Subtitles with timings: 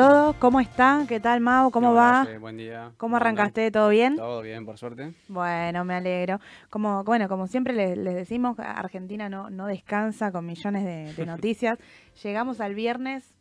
[0.00, 0.36] todos.
[0.36, 1.04] ¿Cómo está?
[1.06, 1.70] ¿Qué tal, Mau?
[1.70, 2.26] ¿Cómo va?
[2.40, 2.92] Buen día.
[2.96, 3.70] ¿Cómo arrancaste?
[3.70, 4.16] ¿Todo bien?
[4.16, 5.12] Todo bien, por suerte.
[5.28, 6.40] Bueno, me alegro.
[6.70, 11.78] Como, bueno, como siempre les, decimos, Argentina no, no descansa con millones de, noticias.
[12.22, 13.34] Llegamos al viernes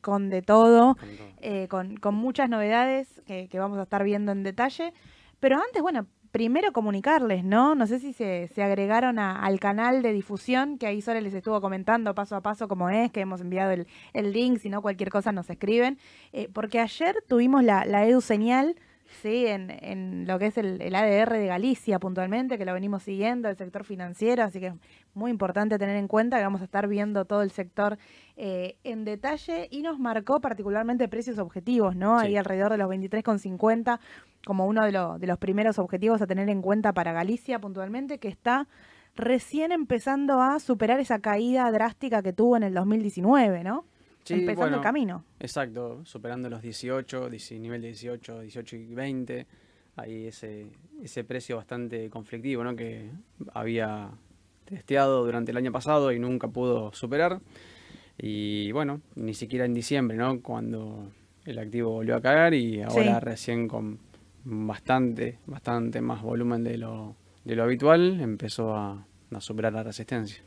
[0.00, 0.96] con de todo,
[1.40, 4.92] eh, con, con, muchas novedades que, que vamos a estar viendo en detalle.
[5.38, 7.74] Pero antes, bueno, primero comunicarles, ¿no?
[7.74, 12.14] No sé si se, agregaron al canal de difusión, que ahí Sole les estuvo comentando
[12.14, 15.30] paso a paso cómo es, que hemos enviado el, el link, si no cualquier cosa
[15.30, 15.98] nos escriben,
[16.32, 18.76] eh, porque ayer tuvimos la, la Edu Señal,
[19.20, 19.46] ¿sí?
[19.46, 23.48] En, en, lo que es el, el, ADR de Galicia puntualmente, que lo venimos siguiendo,
[23.48, 24.74] el sector financiero, así que es
[25.14, 27.98] muy importante tener en cuenta que vamos a estar viendo todo el sector
[28.36, 32.18] eh, en detalle y nos marcó particularmente precios objetivos, ¿no?
[32.18, 33.98] Ahí alrededor de los 23,50
[34.46, 38.28] como uno de, de los primeros objetivos a tener en cuenta para Galicia puntualmente, que
[38.28, 38.66] está
[39.14, 43.84] recién empezando a superar esa caída drástica que tuvo en el 2019, ¿no?
[44.24, 45.24] Sí, empezando el camino.
[45.40, 47.28] Exacto, superando los 18,
[47.58, 49.46] nivel de 18, 18 y 20.
[49.96, 50.66] Ahí ese,
[51.02, 52.74] ese precio bastante conflictivo, ¿no?
[52.74, 53.10] Que
[53.52, 54.10] había
[54.64, 57.40] testeado durante el año pasado y nunca pudo superar.
[58.18, 60.40] Y bueno, ni siquiera en diciembre, ¿no?
[60.40, 61.10] Cuando
[61.44, 63.98] el activo volvió a caer y ahora recién con
[64.44, 69.06] bastante, bastante más volumen de lo, de lo habitual, empezó a,
[69.40, 70.42] superar la resistencia.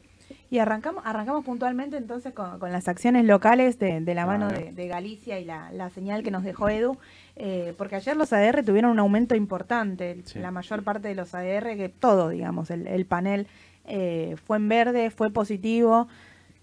[0.50, 5.46] Y arrancamos, arrancamos puntualmente entonces con, las acciones locales de, la mano de, Galicia y
[5.46, 6.98] la, señal que nos dejó Edu,
[7.36, 11.76] eh, porque ayer los ADR tuvieron un aumento importante, la mayor parte de los ADR,
[11.76, 13.48] que todo, digamos, el, panel
[13.86, 16.08] eh, fue en verde, fue positivo.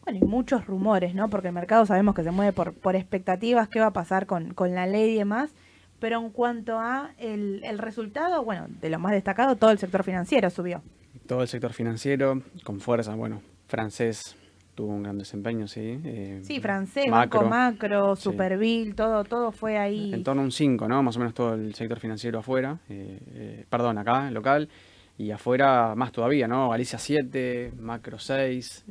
[0.05, 1.31] Bueno, y muchos rumores, ¿no?
[1.31, 4.53] Porque el mercado sabemos que se mueve por, por expectativas, qué va a pasar con,
[4.53, 5.55] con la ley y demás
[6.03, 10.51] pero en cuanto a el, resultado, bueno, de lo más destacado, todo el sector financiero
[10.51, 10.83] subió.
[11.29, 13.41] Todo el sector financiero, con fuerza, bueno,
[13.73, 14.37] francés
[14.75, 15.99] tuvo un gran desempeño, sí.
[16.05, 20.13] Eh, sí, francés, macro, Banco Macro, Superville, todo, todo fue ahí.
[20.13, 21.03] En torno a un 5, ¿no?
[21.03, 24.69] Más o menos todo el sector financiero afuera, eh, eh, perdón, acá, local,
[25.17, 26.69] y afuera más todavía, ¿no?
[26.69, 28.85] Galicia 7, Macro 6,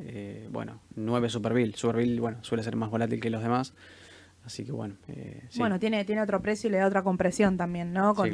[0.50, 1.74] bueno, 9 Superville.
[1.76, 3.76] Superville, bueno, suele ser más volátil que los demás.
[4.46, 4.96] Así que bueno.
[5.08, 8.16] Eh, Bueno, tiene, tiene otro precio y le da otra compresión también, ¿no?
[8.16, 8.32] Con,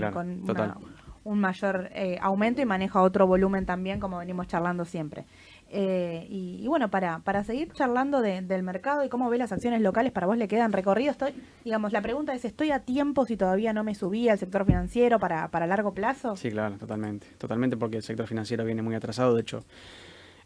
[1.24, 5.26] un mayor eh, aumento y maneja otro volumen también, como venimos charlando siempre.
[5.70, 10.12] Eh, y, bueno, para, para seguir charlando del mercado y cómo ve las acciones locales,
[10.12, 11.12] para vos le quedan recorridos.
[11.12, 11.34] Estoy,
[11.66, 15.20] digamos, la pregunta es, ¿estoy a tiempo si todavía no me subí al sector financiero
[15.20, 16.36] para, para largo plazo?
[16.36, 17.28] Sí, claro, totalmente.
[17.38, 19.36] Totalmente porque el sector financiero viene muy atrasado.
[19.36, 19.64] De hecho,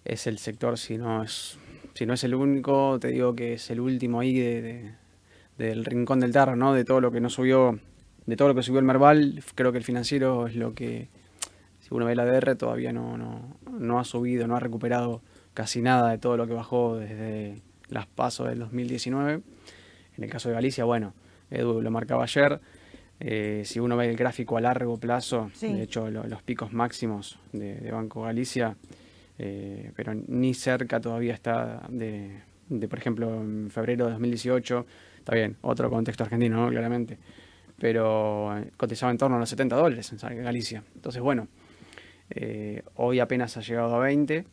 [0.06, 1.58] es el sector, si no es,
[1.94, 5.02] si no es el único, te digo que es el último ahí de
[5.62, 6.74] del rincón del tarro, ¿no?
[6.74, 7.80] De todo lo que no subió,
[8.26, 11.10] de todo lo que subió el Merval, creo que el financiero es lo que,
[11.92, 15.22] si uno ve la DR, todavía no, no, ha subido, no ha recuperado
[15.54, 19.42] casi nada de todo lo que bajó desde las pasos del 2019.
[20.18, 21.14] En el caso de Galicia, bueno,
[21.50, 22.62] Edu lo marcaba ayer.
[23.20, 27.92] Eh, si uno ve el gráfico a largo plazo, de hecho los picos máximos de,
[27.92, 28.78] Banco Galicia,
[29.38, 32.40] eh, pero ni cerca todavía está de,
[32.70, 34.86] de, por ejemplo, en febrero de 2018
[35.22, 37.20] Está bien, otro contexto argentino, claramente.
[37.78, 40.84] Pero eh, cotizaba en torno a los 70 dólares en Galicia.
[40.96, 41.48] Entonces, bueno,
[42.36, 44.46] eh, hoy apenas ha llegado a 20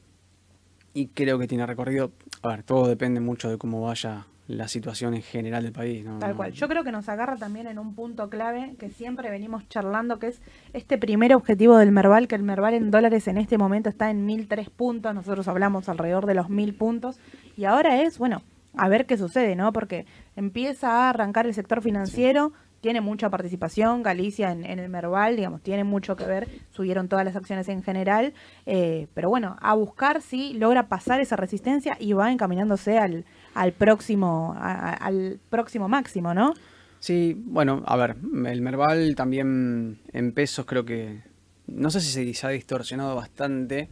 [0.94, 2.12] y creo que tiene recorrido.
[2.42, 6.04] A ver, todo depende mucho de cómo vaya la situación en general del país.
[6.18, 6.52] Tal cual.
[6.52, 10.28] Yo creo que nos agarra también en un punto clave que siempre venimos charlando, que
[10.28, 10.40] es
[10.72, 14.24] este primer objetivo del Merval, que el Merval en dólares en este momento está en
[14.24, 17.20] 1003 puntos, nosotros hablamos alrededor de los 1000 puntos,
[17.58, 18.42] y ahora es, bueno,
[18.74, 19.72] a ver qué sucede, ¿no?
[19.74, 25.62] Porque empieza a arrancar el sector financiero, tiene mucha participación, Galicia en, el Merval, digamos,
[25.62, 28.32] tiene mucho que ver, subieron todas las acciones en general,
[28.66, 33.72] eh, pero bueno, a buscar si logra pasar esa resistencia y va encaminándose al, al
[33.72, 36.54] próximo, al próximo máximo, ¿no?
[37.00, 38.16] Sí, bueno, a ver,
[38.46, 41.22] el Merval también en pesos creo que,
[41.68, 43.88] no sé si se ha distorsionado bastante,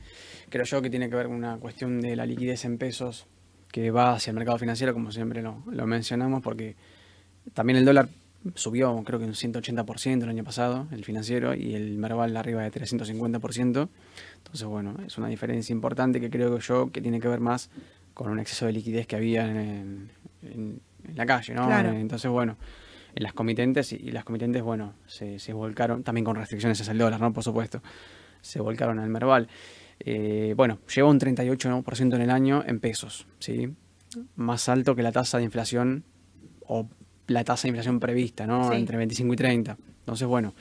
[0.49, 3.27] creo yo que tiene que ver con una cuestión de la liquidez en pesos
[3.71, 6.77] que va hacia el mercado financiero, como siempre lo, mencionamos, porque
[7.53, 8.09] también el dólar
[8.55, 12.73] subió creo que un 180% el año pasado, el financiero, y el Merval arriba de
[12.73, 13.89] 350%.
[14.37, 17.71] Entonces, bueno, es una diferencia importante que creo yo que tiene que ver más
[18.15, 20.11] con un exceso de liquidez que había en,
[21.15, 21.71] la calle, ¿no?
[21.71, 22.57] Entonces, bueno,
[23.15, 26.99] en las comitentes, y, las comitentes, bueno, se, se volcaron, también con restricciones hacia el
[26.99, 27.33] dólar, ¿no?
[27.33, 27.83] Por supuesto,
[28.41, 29.49] se volcaron al Merval.
[30.01, 33.75] Eh, bueno, lleva un 38% en el año en pesos, ¿sí?
[34.37, 36.05] Más alto que la tasa de inflación
[36.67, 36.89] o
[37.27, 38.73] la tasa de inflación prevista, ¿no?
[38.73, 39.77] Entre 25 y 30.
[40.01, 40.55] Entonces, bueno,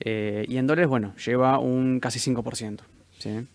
[0.00, 2.80] eh, y en dólares, bueno, lleva un casi 5%,
[3.18, 3.46] ¿sí?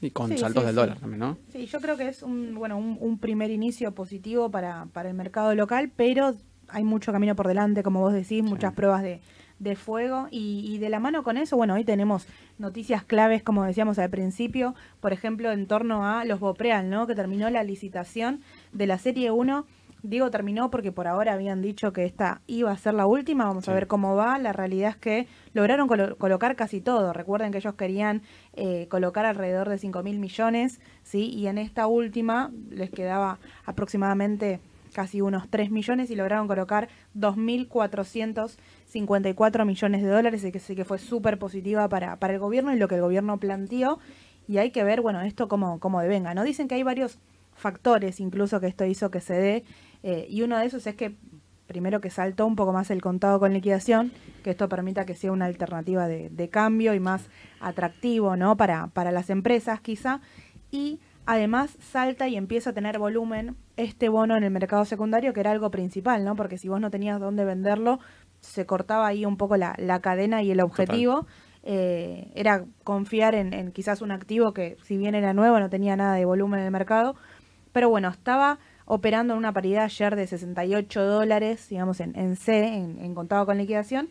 [0.00, 1.38] Y con saltos del dólar también, ¿no?
[1.52, 5.54] Sí, yo creo que es un, bueno, un, primer inicio positivo para, para el mercado
[5.56, 6.36] local, pero
[6.68, 9.20] hay mucho camino por delante, como vos decís, muchas pruebas de,
[9.58, 12.26] de fuego y, y, de la mano con eso, bueno, hoy tenemos
[12.58, 17.06] noticias claves, como decíamos al principio, por ejemplo, en torno a los Bopreal, ¿no?
[17.06, 18.40] Que terminó la licitación
[18.72, 19.66] de la Serie 1.
[20.02, 23.68] Digo terminó porque por ahora habían dicho que esta iba a ser la última, vamos
[23.68, 24.38] a ver cómo va.
[24.38, 27.12] La realidad es que lograron colocar casi todo.
[27.12, 28.22] Recuerden que ellos querían
[28.54, 31.30] eh, colocar alrededor de 5 mil millones, ¿sí?
[31.30, 34.60] Y en esta última les quedaba aproximadamente
[34.92, 40.98] casi unos 3 millones y lograron colocar 2.454 millones de dólares, y que que fue
[40.98, 43.98] súper positiva para, para el gobierno y lo que el gobierno planteó.
[44.46, 46.34] Y hay que ver, bueno, esto cómo, cómo devenga.
[46.34, 46.44] ¿no?
[46.44, 47.18] Dicen que hay varios
[47.58, 49.64] factores incluso que esto hizo que se dé,
[50.08, 51.16] eh, y uno de esos es que
[51.66, 54.10] primero que saltó un poco más el contado con liquidación,
[54.42, 57.28] que esto permita que sea una alternativa de, de cambio y más
[57.60, 58.56] atractivo ¿no?
[58.56, 60.22] para, para las empresas quizá,
[60.70, 65.40] y además salta y empieza a tener volumen este bono en el mercado secundario, que
[65.40, 66.36] era algo principal, ¿no?
[66.36, 67.98] Porque si vos no tenías dónde venderlo,
[68.40, 71.26] se cortaba ahí un poco la, la cadena y el objetivo.
[71.64, 75.96] Eh, era confiar en, en, quizás un activo que, si bien era nuevo, no tenía
[75.96, 77.14] nada de volumen en el mercado.
[77.72, 82.66] Pero bueno, estaba operando en una paridad ayer de 68 dólares, digamos, en, en C,
[82.66, 84.08] en, contado con liquidación,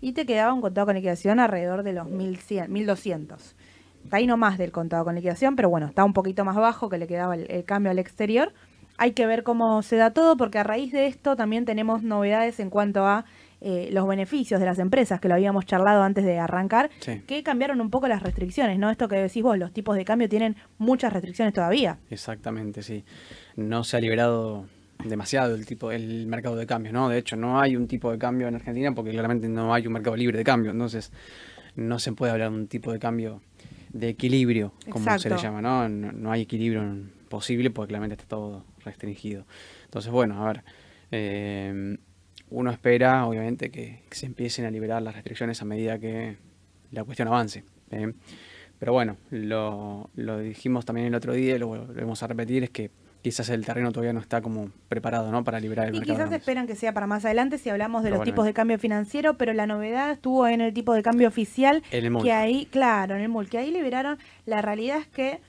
[0.00, 3.56] y te quedaba un contado con liquidación alrededor de los 1100, 1200
[4.04, 6.88] está ahí no más del contado con liquidación, pero bueno, está un poquito más bajo
[6.88, 8.54] que le quedaba el, cambio al exterior.
[8.96, 12.58] Hay que ver cómo se da todo, porque a raíz de esto también tenemos novedades
[12.58, 13.26] en cuanto a
[13.60, 17.22] eh, los beneficios de las empresas, que lo habíamos charlado antes de arrancar, sí.
[17.26, 18.90] que cambiaron un poco las restricciones, ¿no?
[18.90, 21.98] Esto que decís vos, los tipos de cambio tienen muchas restricciones todavía.
[22.10, 23.04] Exactamente, sí.
[23.56, 24.66] No se ha liberado
[25.04, 27.08] demasiado el tipo el mercado de cambio, ¿no?
[27.08, 29.92] De hecho, no hay un tipo de cambio en Argentina porque claramente no hay un
[29.92, 31.12] mercado libre de cambio, entonces
[31.76, 33.40] no se puede hablar de un tipo de cambio
[33.92, 35.22] de equilibrio, como Exacto.
[35.22, 35.88] se le llama, ¿no?
[35.88, 36.12] ¿no?
[36.12, 36.32] ¿no?
[36.32, 36.82] hay equilibrio
[37.28, 39.44] posible porque claramente está todo restringido.
[39.84, 40.64] Entonces, bueno, a ver,
[41.10, 41.96] eh,
[42.50, 46.36] uno espera, obviamente, que, se empiecen a liberar las restricciones a medida que
[46.90, 47.64] la cuestión avance.
[47.90, 48.12] ¿eh?
[48.78, 52.70] Pero bueno, lo, lo, dijimos también el otro día y lo volvemos a repetir, es
[52.70, 52.90] que
[53.22, 55.42] quizás el terreno todavía no está como preparado ¿no?
[55.44, 56.20] para liberar el y mercado.
[56.20, 58.78] Y quizás esperan que sea para más adelante si hablamos de los tipos de cambio
[58.78, 62.66] financiero, pero la novedad estuvo en el tipo de cambio oficial, en el que ahí,
[62.66, 65.40] claro, en el MUL, que ahí liberaron, la realidad es que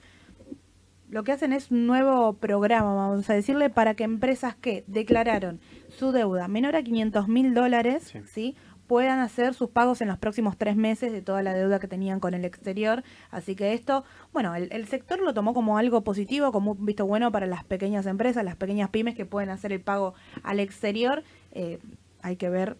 [1.09, 5.59] lo que hacen es un nuevo programa, vamos a decirle, para que empresas que declararon
[5.89, 8.21] su deuda menor a 500 mil dólares, sí.
[8.25, 8.55] ¿sí?
[8.89, 12.19] puedan hacer sus pagos en los próximos tres meses de toda la deuda que tenían
[12.19, 13.03] con el exterior.
[13.29, 17.05] Así que esto, bueno, el, el, sector lo tomó como algo positivo, como un visto
[17.05, 21.23] bueno para las pequeñas empresas, las pequeñas pymes que pueden hacer el pago al exterior.
[21.51, 21.77] Eh,
[22.23, 22.77] hay que ver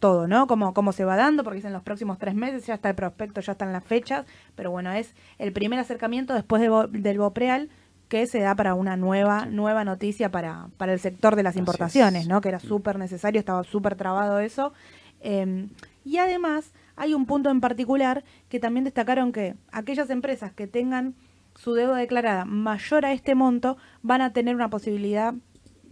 [0.00, 0.46] todo, ¿no?
[0.46, 3.40] Cómo, cómo se va dando, porque en los próximos tres meses ya está el prospecto,
[3.40, 4.26] ya están las fechas,
[4.56, 7.68] pero bueno, es el primer acercamiento después de, del Bopreal
[8.08, 12.26] que se da para una nueva nueva noticia para, para el sector de las importaciones,
[12.26, 12.40] ¿no?
[12.40, 14.72] Que era súper necesario, estaba súper trabado eso.
[15.20, 15.68] Eh,
[16.04, 21.14] y además hay un punto en particular que también destacaron que aquellas empresas que tengan
[21.54, 25.34] su deuda declarada mayor a este monto van a tener una posibilidad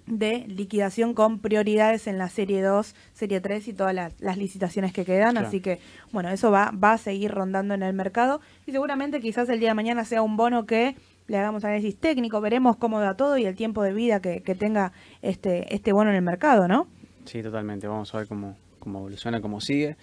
[0.09, 4.93] de liquidación con prioridades en la serie 2, serie 3 y todas las, las licitaciones
[4.93, 5.33] que quedan.
[5.33, 5.47] Claro.
[5.47, 5.81] Así que,
[6.13, 9.71] bueno, eso va, va a seguir rondando en el mercado y seguramente quizás el día
[9.71, 10.97] de mañana sea un bono que
[11.27, 14.55] le hagamos análisis técnico, veremos cómo da todo y el tiempo de vida que, que
[14.55, 16.89] tenga este, este bono en el mercado, ¿no?
[17.27, 17.87] Sí, totalmente.
[17.87, 19.97] Vamos a ver cómo, cómo evoluciona, cómo sigue.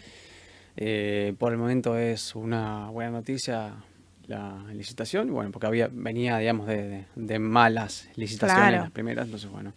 [0.78, 3.74] Eh, por el momento es una buena noticia
[4.28, 8.84] la licitación, bueno, porque había venía, digamos, de, de, de malas licitaciones claro.
[8.84, 9.74] las primeras, entonces, bueno.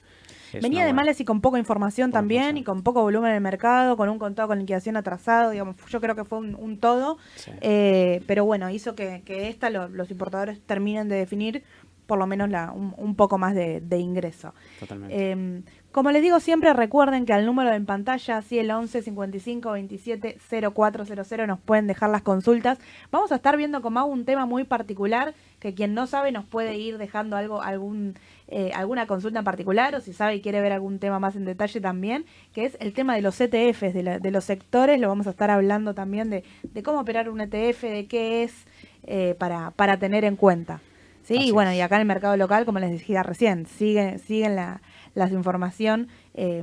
[0.52, 3.96] Venía de malas y con poca información también, y con poco volumen en el mercado,
[3.96, 7.50] con un contado con liquidación atrasado, digamos, yo creo que fue un, un todo, sí.
[7.60, 11.62] eh, pero bueno, hizo que, que esta lo, los importadores terminen de definir
[12.06, 14.54] por lo menos la, un, un poco más de, de ingreso.
[14.80, 15.14] Totalmente.
[15.14, 15.62] Eh,
[15.98, 20.38] como les digo siempre, recuerden que al número en pantalla, así el 11 55 27
[20.72, 22.78] 0400, nos pueden dejar las consultas.
[23.10, 26.76] Vamos a estar viendo como un tema muy particular, que quien no sabe nos puede
[26.76, 28.14] ir dejando algo, algún,
[28.46, 31.44] eh, alguna consulta en particular, o si sabe y quiere ver algún tema más en
[31.44, 35.08] detalle también, que es el tema de los ETFs, de, la, de los sectores, lo
[35.08, 38.54] vamos a estar hablando también de, de cómo operar un ETF, de qué es,
[39.02, 40.80] eh, para, para tener en cuenta.
[41.24, 41.76] Sí, Así y bueno, es.
[41.76, 44.80] y acá en el mercado local, como les decía recién, siguen, siguen la
[45.26, 46.62] la información eh,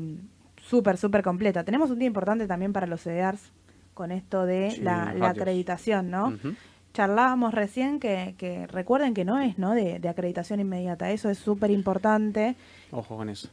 [0.61, 1.63] súper, súper completa.
[1.63, 3.51] Tenemos un día importante también para los CEDARS
[3.93, 6.27] con esto de sí, la, la, acreditación, ¿no?
[6.27, 6.55] Uh -huh.
[6.93, 9.73] Charlábamos recién que, que, recuerden que no es, ¿no?
[9.73, 12.55] De, de acreditación inmediata, eso es súper importante.
[12.91, 13.49] Ojo con eso.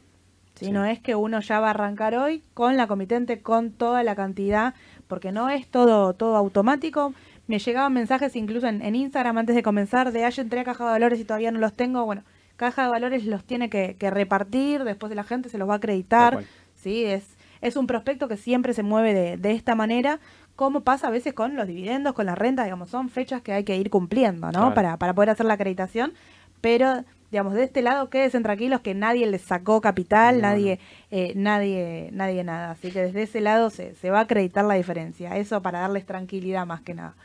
[0.55, 0.71] Sí.
[0.71, 4.15] No es que uno ya va a arrancar hoy con la comitente, con toda la
[4.15, 4.75] cantidad,
[5.07, 7.13] porque no es todo, todo automático.
[7.47, 10.85] Me llegaban mensajes incluso en, en Instagram antes de comenzar de, yo entré a Caja
[10.85, 12.05] de Valores y todavía no los tengo.
[12.05, 12.23] Bueno,
[12.63, 15.73] Caja de Valores los tiene que, que repartir, después de la gente se los va
[15.73, 16.43] a acreditar.
[16.75, 17.05] ¿sí?
[17.05, 20.19] Es, es un prospecto que siempre se mueve de, de esta manera,
[20.55, 23.63] como pasa a veces con los dividendos, con la renta, digamos, son fechas que hay
[23.63, 24.73] que ir cumpliendo, ¿no?
[24.73, 26.13] Para, para poder hacer la acreditación,
[26.61, 30.79] pero digamos, de este lado quédense tranquilos que nadie les sacó capital, nadie,
[31.09, 32.71] eh, nadie, nadie nada.
[32.71, 35.35] Así que desde ese lado se, se va a acreditar la diferencia.
[35.37, 37.15] Eso para darles tranquilidad más que nada.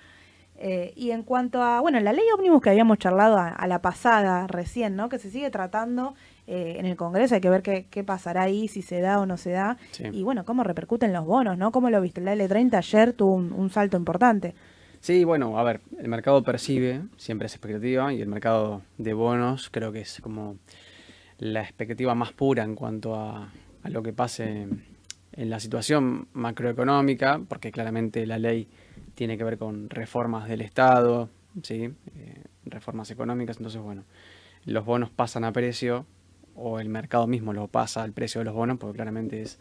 [0.61, 4.47] Eh, y en cuanto a, bueno, la ley ómnibus que habíamos charlado a, la pasada
[4.49, 5.09] recién, ¿no?
[5.09, 6.15] Que se sigue tratando
[6.49, 9.27] eh, en el Congreso, hay que ver qué, qué, pasará ahí, si se da o
[9.27, 9.77] no se da.
[10.13, 11.71] Y bueno, cómo repercuten los bonos, ¿no?
[11.71, 12.21] ¿Cómo lo viste?
[12.21, 14.55] La L30 ayer tuvo un salto importante.
[15.01, 19.71] Sí, bueno, a ver, el mercado percibe siempre esa expectativa y el mercado de bonos
[19.71, 20.57] creo que es como
[21.39, 23.53] la expectativa más pura en cuanto a,
[23.85, 24.67] lo que pase
[25.33, 28.69] en la situación macroeconómica, porque claramente la ley
[29.19, 31.29] tiene que ver con reformas del Estado,
[31.65, 31.93] ¿sí?
[32.15, 34.05] Eh, reformas económicas, entonces bueno,
[34.65, 36.07] los bonos pasan a precio
[36.55, 39.59] o el mercado mismo lo pasa al precio de los bonos, porque claramente es,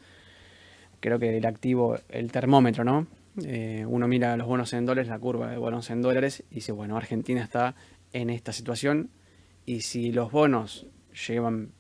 [1.00, 3.08] creo que el activo, el termómetro, ¿no?
[3.44, 6.72] Eh, uno mira los bonos en dólares, la curva de bonos en dólares, y dice,
[6.72, 7.74] bueno, Argentina está
[8.14, 9.10] en esta situación,
[9.66, 10.86] y si los bonos
[11.28, 11.72] llevan,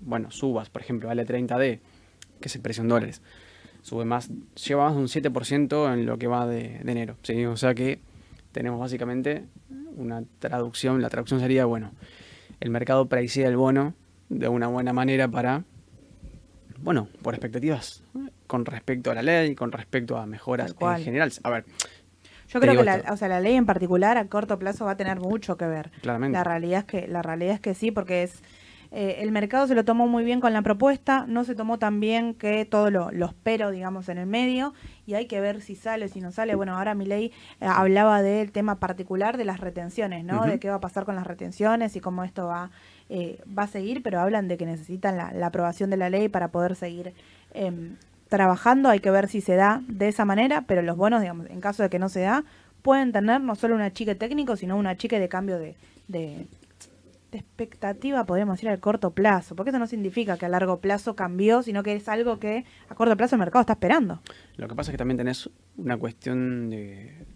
[0.00, 1.80] bueno, subas, por ejemplo, vale 30D,
[2.42, 3.22] que es el precio en dólares,
[3.86, 4.28] sube más,
[4.66, 7.16] lleva más de un 7% en lo que va de, enero.
[7.22, 7.46] ¿sí?
[7.46, 8.00] O sea que
[8.50, 9.44] tenemos básicamente
[9.94, 11.92] una traducción, la traducción sería, bueno,
[12.58, 13.94] el mercado precia el bono
[14.28, 15.62] de una buena manera para,
[16.78, 18.02] bueno, por expectativas
[18.48, 21.32] con respecto a la ley, con respecto a mejoras en general.
[21.44, 21.64] A ver.
[22.48, 24.96] Yo creo que la, o sea, la ley en particular a corto plazo va a
[24.96, 25.92] tener mucho que ver.
[26.00, 26.36] Claramente.
[26.36, 28.42] La realidad es que, la realidad es que sí, porque es
[28.98, 32.00] eh, el mercado se lo tomó muy bien con la propuesta, no se tomó tan
[32.00, 34.72] bien que todos los pero, digamos, en el medio,
[35.06, 36.54] y hay que ver si sale, si no sale.
[36.54, 40.46] Bueno, ahora mi ley eh, hablaba del tema particular de las retenciones, ¿no?
[40.46, 42.70] De qué va a pasar con las retenciones y cómo esto va,
[43.10, 46.30] eh, va a seguir, pero hablan de que necesitan la, la aprobación de la ley
[46.30, 47.12] para poder seguir
[47.52, 47.96] em,
[48.30, 51.60] trabajando, hay que ver si se da de esa manera, pero los bonos, digamos, en
[51.60, 52.44] caso de que no se da,
[52.80, 55.76] pueden tener no solo una chique técnico, sino una chique de cambio de,
[56.08, 56.46] de,
[57.32, 61.62] expectativa, podríamos decir, al corto plazo, porque eso no significa que a largo plazo cambió,
[61.62, 64.20] sino que es algo que a corto plazo el mercado está esperando.
[64.56, 67.26] Lo que pasa es que también tenés una cuestión de,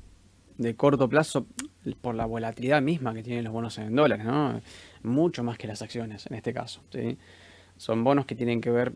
[0.59, 1.47] de corto plazo
[2.00, 4.61] por la volatilidad misma que tienen los bonos en dólares, ¿no?
[5.02, 7.18] Mucho más que las acciones en este caso, ¿sí?
[7.76, 8.92] Son bonos que tienen que ver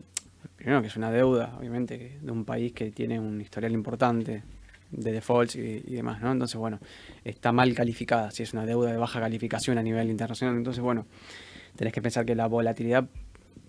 [0.55, 4.43] primero que es una deuda, obviamente, de un país que tiene un historial importante
[4.91, 6.31] de defaults y, demás, ¿no?
[6.31, 6.79] Entonces, bueno,
[7.23, 11.05] está mal calificada, si es una deuda de baja calificación a nivel internacional, entonces, bueno,
[11.75, 13.07] tenés que pensar que la volatilidad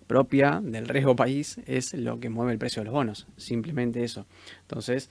[0.07, 4.25] propia del riesgo país es lo que mueve el precio de los bonos, simplemente eso.
[4.61, 5.09] Entonces,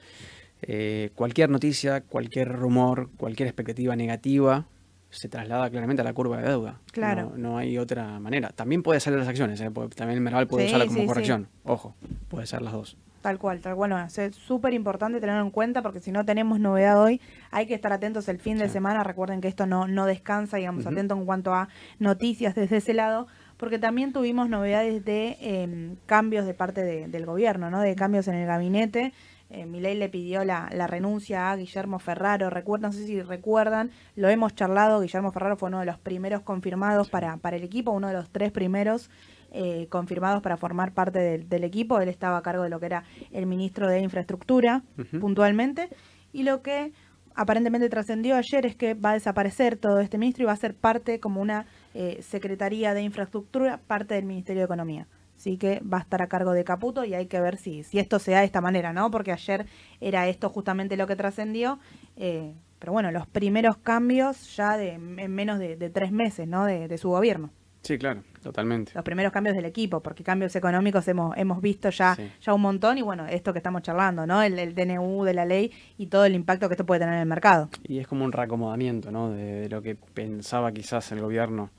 [0.62, 4.66] eh, cualquier noticia, cualquier rumor, cualquier expectativa negativa
[5.10, 6.80] se traslada claramente a la curva de deuda.
[6.92, 7.32] Claro.
[7.36, 8.50] No, hay otra manera.
[8.50, 9.70] También puede ser las acciones, ¿eh?
[9.94, 11.48] también el Merval puede usarla como corrección.
[11.64, 11.94] Ojo,
[12.28, 12.96] puede ser las dos.
[13.22, 13.92] Tal cual, tal cual.
[14.16, 17.20] es súper importante tenerlo en cuenta porque si no tenemos novedad hoy,
[17.50, 19.02] hay que estar atentos el fin de semana.
[19.02, 21.68] Recuerden que esto no, no descansa, digamos, atentos en cuanto a
[21.98, 27.70] noticias desde ese lado, porque también tuvimos novedades de em, cambios de parte del gobierno,
[27.70, 27.80] ¿no?
[27.80, 29.12] De cambios en el gabinete.
[29.48, 32.50] Eh, Milei le pidió la, renuncia a Guillermo Ferraro.
[32.50, 35.00] Recuerdan, no sé si recuerdan, lo hemos charlado.
[35.00, 38.30] Guillermo Ferraro fue uno de los primeros confirmados para, para el equipo, uno de los
[38.30, 39.10] tres primeros
[39.52, 42.00] eh, confirmados para formar parte del, equipo.
[42.00, 44.82] Él estaba a cargo de lo que era el ministro de Infraestructura,
[45.20, 45.88] puntualmente.
[46.32, 46.92] Y lo que
[47.34, 50.74] aparentemente trascendió ayer es que va a desaparecer todo este ministro y va a ser
[50.74, 55.06] parte como una eh, Secretaría de Infraestructura, parte del Ministerio de Economía.
[55.36, 57.98] Así que va a estar a cargo de Caputo y hay que ver si, si
[57.98, 59.10] esto se da de esta manera, ¿no?
[59.10, 59.66] Porque ayer
[60.00, 61.78] era esto justamente lo que trascendió.
[62.16, 66.64] Eh, pero bueno, los primeros cambios ya de, en menos de, tres meses, ¿no?
[66.64, 67.50] De, su gobierno.
[67.82, 68.92] Sí, claro, totalmente.
[68.94, 72.96] Los primeros cambios del equipo, porque cambios económicos hemos, hemos visto ya, ya un montón
[72.96, 74.40] y bueno, esto que estamos charlando, ¿no?
[74.40, 77.26] El, DNU de la ley y todo el impacto que esto puede tener en el
[77.26, 77.68] mercado.
[77.82, 79.30] Y es como un reacomodamiento, ¿no?
[79.30, 81.70] de lo que pensaba quizás el gobierno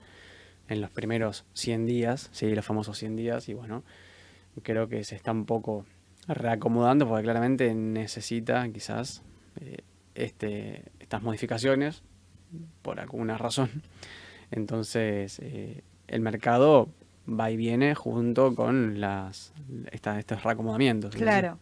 [0.67, 3.83] en los primeros 100 días, sí, los famosos 100 días, y bueno,
[4.61, 5.85] creo que se está un poco
[6.27, 9.23] reacomodando porque claramente necesita quizás
[9.61, 9.77] eh,
[10.15, 12.03] este, estas modificaciones
[12.81, 13.69] por alguna razón.
[14.51, 16.89] Entonces, eh, el mercado
[17.27, 19.53] va y viene junto con las
[19.91, 21.15] estos reacomodamientos.
[21.15, 21.59] Claro,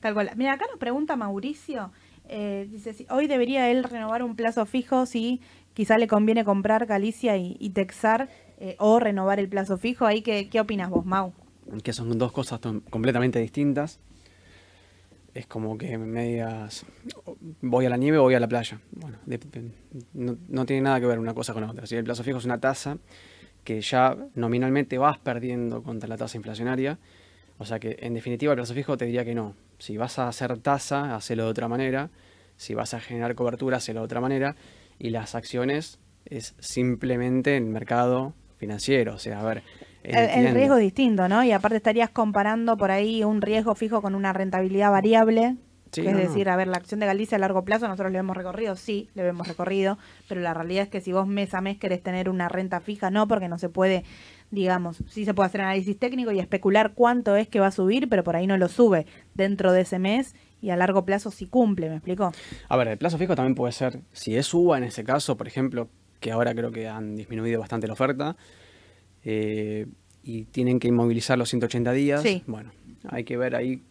[0.00, 0.30] tal cual.
[0.36, 1.92] Mira, acá nos pregunta Mauricio,
[2.28, 5.40] eh, dice, si hoy debería él renovar un plazo fijo si
[5.74, 8.28] quizá le conviene comprar Galicia y, Texar
[8.58, 10.06] eh, o renovar el plazo fijo.
[10.06, 11.32] Ahí, ¿qué, ¿Qué opinas vos, Mau?
[11.82, 14.00] Que son dos cosas completamente distintas.
[15.34, 16.86] Es como que me digas,
[17.60, 18.80] voy a la nieve o voy a la playa.
[18.92, 19.18] Bueno,
[20.14, 21.86] no, tiene nada que ver una cosa con la otra.
[21.86, 22.96] Si el plazo fijo es una tasa
[23.66, 26.98] que ya nominalmente vas perdiendo contra la tasa inflacionaria,
[27.58, 29.54] O sea que en definitiva el plazo fijo te diría que no.
[29.78, 32.10] Si vas a hacer tasa, hacelo de otra manera.
[32.56, 34.54] Si vas a generar cobertura, hacelo de otra manera.
[34.98, 39.14] Y las acciones es simplemente el mercado financiero.
[39.14, 39.62] O sea, a ver.
[40.04, 41.42] El, riesgo es distinto, ¿no?
[41.42, 45.56] Y aparte estarías comparando por ahí un riesgo fijo con una rentabilidad variable.
[45.96, 48.76] Es decir, a ver, la acción de Galicia a largo plazo nosotros le hemos recorrido,
[48.76, 52.02] sí, le hemos recorrido, pero la realidad es que si vos mes a mes querés
[52.02, 54.04] tener una renta fija, no, porque no se puede
[54.50, 58.08] digamos, sí se puede hacer análisis técnico y especular cuánto es que va a subir,
[58.08, 61.46] pero por ahí no lo sube dentro de ese mes y a largo plazo sí
[61.46, 62.32] cumple, ¿me explico?
[62.68, 65.48] A ver, el plazo fijo también puede ser, si es UVA en ese caso, por
[65.48, 65.88] ejemplo,
[66.20, 68.36] que ahora creo que han disminuido bastante la oferta,
[69.24, 69.86] eh,
[70.22, 72.72] y tienen que inmovilizar los 180 días, bueno,
[73.08, 73.82] hay que ver ahí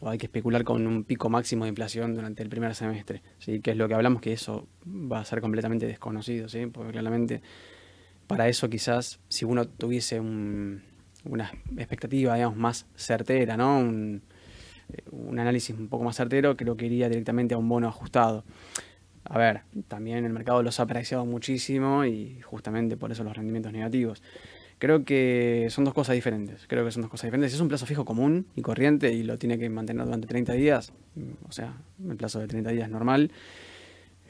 [0.00, 3.60] o hay que especular con un pico máximo de inflación durante el primer semestre, ¿sí?
[3.60, 6.66] que es lo que hablamos, que eso va a ser completamente desconocido, ¿sí?
[6.66, 7.42] porque claramente
[8.26, 13.80] para eso quizás si uno tuviese una expectativa digamos, más certera, ¿no?
[13.80, 14.22] Un,
[15.38, 18.44] análisis un poco más certero, creo que iría directamente a un bono ajustado.
[19.24, 23.72] A ver, también el mercado los ha apreciado muchísimo y justamente por eso los rendimientos
[23.72, 24.22] negativos.
[24.78, 26.66] Creo que son dos cosas diferentes.
[26.68, 27.50] Creo que son dos cosas diferentes.
[27.50, 30.52] Si es un plazo fijo común y corriente y lo tiene que mantener durante 30
[30.52, 30.92] días,
[31.48, 31.74] o sea,
[32.08, 33.32] el plazo de 30 días normal,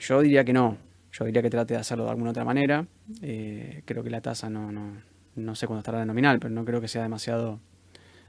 [0.00, 0.78] yo diría que no.
[1.12, 2.86] Yo diría que trate de hacerlo de alguna otra manera.
[3.20, 4.92] Eh, creo que la tasa no, no,
[5.36, 7.60] no sé cuándo estará de nominal, pero no creo que sea demasiado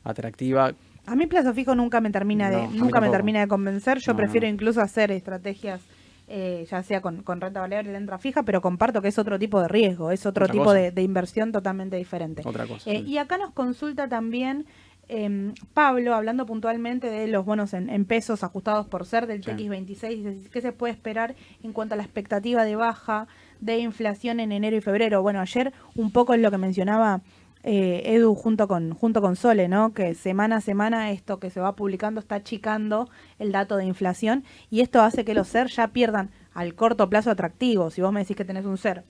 [0.03, 0.73] atractiva.
[1.05, 3.99] A mí plazo fijo nunca me termina de, nunca me termina de convencer.
[3.99, 5.81] Yo prefiero incluso hacer estrategias
[6.31, 9.59] eh, ya sea con, renta variable y renta fija, pero comparto que es otro tipo
[9.61, 12.43] de riesgo, es otro tipo de, inversión totalmente diferente.
[12.45, 12.89] Otra cosa.
[12.89, 14.67] Eh, y acá nos consulta también
[15.11, 20.61] eh, Pablo, hablando puntualmente de los bonos en, pesos ajustados por ser del TX26, ¿qué
[20.61, 23.27] se puede esperar en cuanto a la expectativa de baja
[23.59, 25.23] de inflación en enero y febrero?
[25.23, 27.21] Bueno, ayer un poco es lo que mencionaba
[27.63, 29.93] eh, Edu junto con, junto con Sole, ¿no?
[29.93, 34.43] Que semana a semana esto que se va publicando está achicando el dato de inflación
[34.69, 37.89] y esto hace que los SER ya pierdan al corto plazo atractivo.
[37.89, 39.03] Si vos me decís que tenés un SER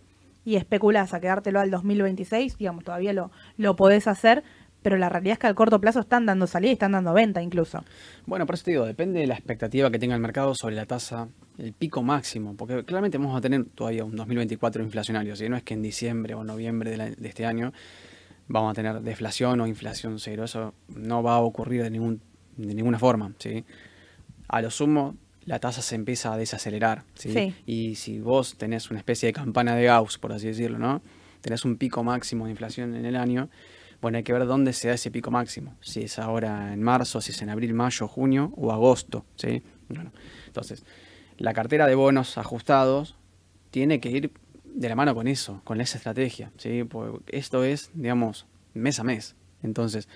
[0.46, 4.44] y especulás a quedártelo al 2026, digamos, todavía lo, lo podés hacer,
[4.82, 7.42] pero la realidad es que al corto plazo están dando salida y están dando venta
[7.42, 7.84] incluso.
[8.26, 10.86] Bueno, por eso te digo, depende de la expectativa que tenga el mercado sobre la
[10.86, 15.58] tasa, el pico máximo, porque claramente vamos a tener todavía un 2024 inflacionario, si no
[15.58, 17.74] es que en diciembre o noviembre de, este año
[18.50, 22.22] vamos a tener deflación o inflación cero, eso no va a ocurrir de, ningún,
[22.58, 23.64] de ninguna forma, ¿sí?
[24.50, 27.56] A lo sumo, la tasa se empieza a desacelerar, ¿sí?
[27.66, 31.02] Y si vos tenés una especie de campana de Gauss, por así decirlo, ¿no?
[31.42, 33.50] Tenés un pico máximo de inflación en el año,
[34.02, 35.76] bueno, hay que ver dónde se da ese pico máximo.
[35.82, 39.26] Si es ahora en marzo, si es en abril, mayo, junio o agosto.
[39.36, 39.62] ¿sí?
[39.90, 40.12] Bueno,
[40.48, 40.86] entonces,
[41.38, 43.18] la cartera de bonos ajustados
[43.72, 44.32] tiene que ir
[44.80, 46.52] de la mano con eso, con esa estrategia.
[46.58, 46.84] ¿sí?
[46.86, 49.36] Porque esto es, digamos, mes a mes.
[49.62, 50.08] Entonces,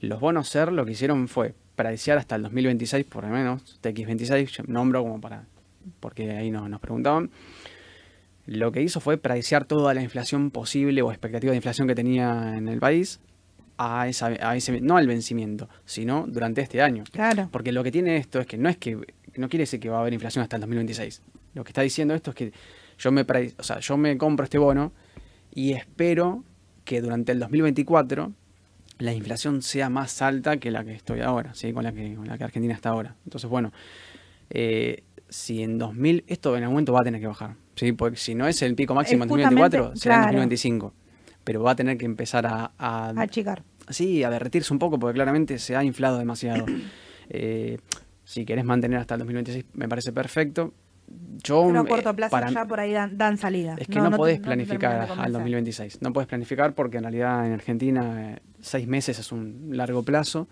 [0.00, 4.66] los bonos SER lo que hicieron fue prediciar hasta el 2026, por lo menos, TX26,
[4.66, 5.44] nombro como para,
[6.00, 7.30] porque ahí nos, nos preguntaban
[8.46, 12.56] lo que hizo fue prediciar toda la inflación posible o expectativa de inflación que tenía
[12.56, 13.20] en el país
[13.76, 17.04] a, esa, a ese, no al vencimiento, sino durante este año.
[17.10, 17.48] Claro.
[17.50, 18.96] Porque lo que tiene esto es que no es que
[19.36, 21.22] no quiere decir que va a haber inflación hasta el 2026.
[21.54, 22.52] Lo que está diciendo esto es que
[22.98, 23.22] yo me,
[23.58, 24.92] o sea, yo me compro este bono
[25.52, 26.44] y espero
[26.84, 28.32] que durante el 2024
[28.98, 31.72] la inflación sea más alta que la que estoy ahora, ¿sí?
[31.72, 33.16] con, la que, con la que Argentina está ahora.
[33.24, 33.72] Entonces, bueno,
[34.50, 37.56] eh, si en 2000, esto en algún momento va a tener que bajar.
[37.74, 37.92] ¿sí?
[37.92, 40.94] Porque si no es el pico máximo en 2024, será en 2025.
[41.44, 43.12] Pero va a tener que empezar a, a...
[43.20, 43.62] Achicar.
[43.88, 46.66] Sí, a derretirse un poco porque claramente se ha inflado demasiado.
[47.28, 47.78] Eh,
[48.22, 50.72] si querés mantener hasta el 2026 me parece perfecto.
[51.42, 53.76] Yo, Pero a corto plazo ya por ahí dan, salida.
[53.78, 56.02] Es que no, podés planificar al 2026.
[56.02, 60.48] No podés planificar porque en realidad en Argentina eh, seis meses es un largo plazo,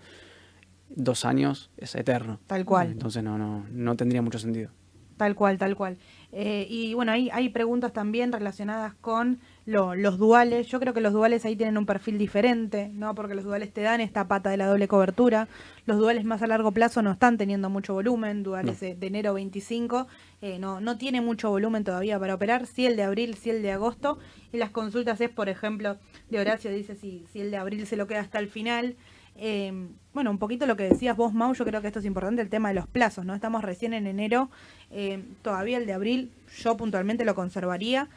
[0.89, 2.39] dos años es eterno.
[2.47, 2.91] Tal cual.
[2.91, 4.71] Entonces no, no, no tendría mucho sentido.
[5.17, 5.97] Tal cual, tal cual.
[6.31, 10.67] Eh, y bueno, hay, hay preguntas también relacionadas con los duales.
[10.67, 13.15] Yo creo que los duales ahí tienen un perfil diferente, ¿no?
[13.15, 15.47] Porque los duales te dan esta pata de la doble cobertura.
[15.85, 18.43] Los duales más a largo plazo no están teniendo mucho volumen.
[18.43, 20.07] Duales de, enero 25
[20.41, 22.67] eh, no, no tiene mucho volumen todavía para operar.
[22.67, 24.19] Sí el de abril, sí el de agosto.
[24.53, 25.97] Y las consultas es, por ejemplo,
[26.29, 28.95] de Horacio dice si, si el de abril se lo queda hasta el final.
[29.37, 32.41] Eh, bueno, un poquito lo que decías vos, Mau, yo creo que esto es importante,
[32.41, 33.35] el tema de los plazos, ¿no?
[33.35, 34.49] Estamos recién en enero,
[34.91, 38.07] eh, todavía el de abril yo puntualmente lo conservaría.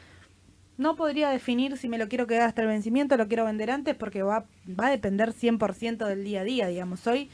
[0.79, 3.95] No podría definir si me lo quiero quedar hasta el vencimiento, lo quiero vender antes,
[3.95, 7.05] porque va, va a depender 100% del día a día, digamos.
[7.05, 7.29] Hoy,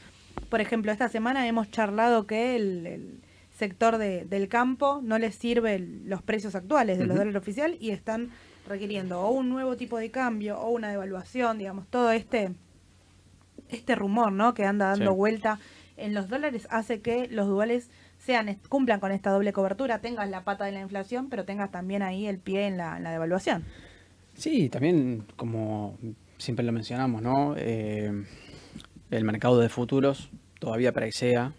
[0.50, 3.20] por ejemplo, esta semana hemos charlado que el,
[3.56, 8.30] sector del campo no les sirve los precios actuales de los dólares oficial y están
[8.68, 12.52] requiriendo o un nuevo tipo de cambio o una devaluación, digamos, todo este
[13.70, 14.54] este rumor, ¿no?
[14.54, 15.58] Que anda dando vuelta
[15.96, 17.90] en los dólares hace que los duales
[18.26, 22.02] sean cumplan con esta doble cobertura, tengas la pata de la inflación, pero tengas también
[22.02, 23.64] ahí el pie en la, devaluación.
[24.34, 25.96] Sí, también como
[26.36, 27.54] siempre lo mencionamos, ¿no?
[27.56, 28.24] Eh,
[29.12, 31.52] el mercado de futuros todavía preisea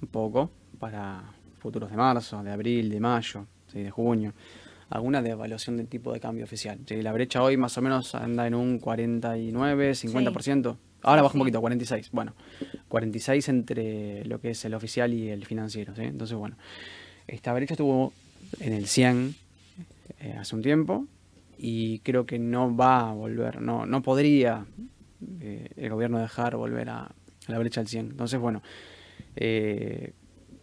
[0.00, 1.24] un poco para
[1.58, 4.32] futuros de marzo, de abril, de mayo, de junio.
[4.88, 6.78] Alguna devaluación del tipo de cambio oficial.
[6.88, 10.76] La brecha hoy más o menos anda en un 49, 50%.
[11.04, 12.10] Ahora baja un poquito, 46.
[12.12, 12.34] Bueno,
[12.88, 15.92] 46 entre lo que es el oficial y el financiero.
[15.96, 16.56] Entonces, bueno,
[17.26, 18.12] esta brecha estuvo
[18.60, 19.34] en el 100
[20.20, 21.06] eh, hace un tiempo
[21.58, 24.66] y creo que no va a volver, no, no podría
[25.40, 27.10] eh, el gobierno dejar volver a,
[27.46, 28.10] la brecha del 100.
[28.10, 28.62] Entonces, bueno,
[29.36, 30.12] eh,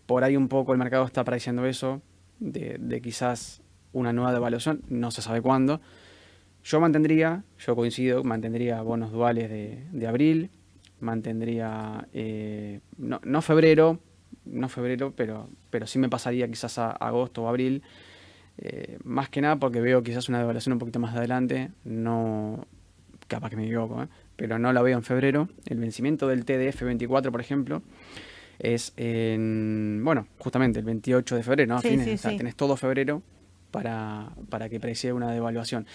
[0.06, 2.02] por ahí un poco el mercado está apareciendo eso,
[2.40, 3.62] de, quizás
[3.94, 5.82] una nueva devaluación, no se sabe cuándo.
[6.64, 10.50] Yo mantendría, yo coincido, mantendría bonos duales de, abril,
[11.00, 14.00] mantendría, eh, no, febrero,
[14.46, 17.82] no febrero, pero, pero sí me pasaría quizás a, agosto o abril,
[19.04, 22.68] más que nada porque veo quizás una devaluación un poquito más adelante, no,
[23.32, 24.08] capaz que me equivoco, ¿eh?
[24.36, 25.48] pero no la veo en febrero.
[25.66, 27.82] El vencimiento del TDF 24, por ejemplo,
[28.60, 31.78] es en, bueno, justamente el 28 de febrero, ¿no?
[31.78, 33.22] o sea, tenés todo febrero
[33.72, 35.88] para, para que precie una devaluación.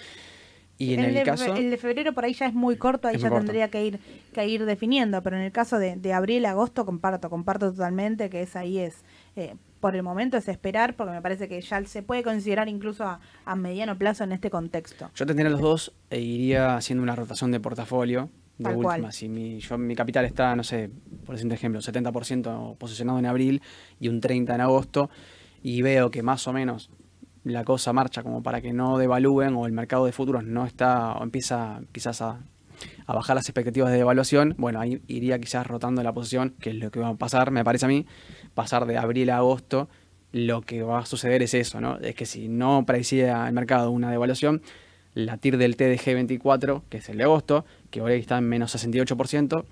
[0.79, 1.55] Y en el, caso...
[1.55, 4.01] El de febrero por ahí ya es muy corto, ahí ya tendría que ir,
[4.35, 8.43] que ir definiendo, pero en el caso de, de abril, agosto, comparto, comparto totalmente que
[8.43, 9.03] es ahí es,
[9.37, 13.05] eh, por el momento es esperar, porque me parece que ya se puede considerar incluso
[13.05, 15.11] a, mediano plazo en este contexto.
[15.15, 18.29] Yo tendría los dos e iría haciendo una rotación de portafolio.
[18.59, 20.91] De última, si mi, yo, mi capital está, no sé,
[21.27, 23.61] por decir un ejemplo, 70% posicionado en abril
[24.01, 25.11] y un 30% en agosto,
[25.63, 26.91] y veo que más o menos
[27.47, 31.13] la cosa marcha como para que no devalúen o el mercado de futuros no está
[31.13, 32.41] o empieza quizás a,
[33.07, 36.91] bajar las expectativas de devaluación, bueno, ahí iría quizás rotando la posición, que es lo
[36.91, 38.05] que va a pasar, me parece a mí,
[38.55, 39.89] pasar de abril a agosto,
[40.33, 41.99] lo que va a suceder es eso, ¿no?
[41.99, 44.61] Es que si no parecía el mercado una devaluación,
[45.15, 48.75] la TIR del TDG 24, que es el de agosto, que hoy está en menos
[48.75, 49.65] 68%,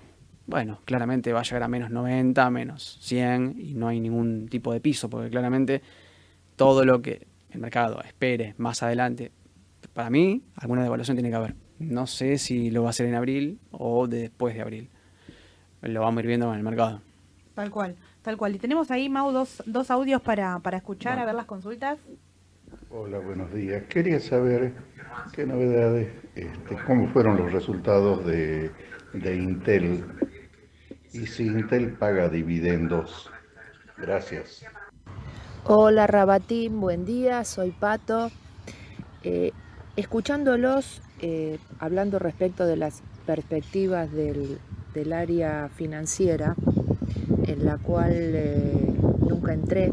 [0.47, 4.71] bueno, claramente va a llegar a menos 90, menos 100 y no hay ningún tipo
[4.71, 5.81] de piso, porque claramente
[6.55, 9.31] todo lo que el mercado espere más adelante.
[9.93, 11.55] Para mí, alguna devaluación tiene que haber.
[11.79, 14.89] No sé si lo va a hacer en abril o después de abril.
[15.81, 17.01] Lo vamos a ir viendo en el mercado.
[17.53, 18.55] Tal cual, tal cual.
[18.55, 21.99] Y tenemos ahí, Mau, dos, dos audios para, escuchar, a ver las consultas.
[22.89, 23.83] Hola, buenos días.
[23.87, 24.73] Quería saber
[25.33, 28.71] qué novedades, este, cómo fueron los resultados de,
[29.13, 30.03] de Intel
[31.13, 33.31] y si Intel paga dividendos.
[33.97, 34.65] Gracias.
[35.67, 38.29] Hola Rabatín, buen día, soy Pato.
[39.23, 39.51] Eh,
[39.95, 44.59] escuchándolos, eh, hablando respecto de las perspectivas del,
[45.11, 46.55] área financiera,
[47.47, 48.93] en la cual eh,
[49.27, 49.91] nunca entré,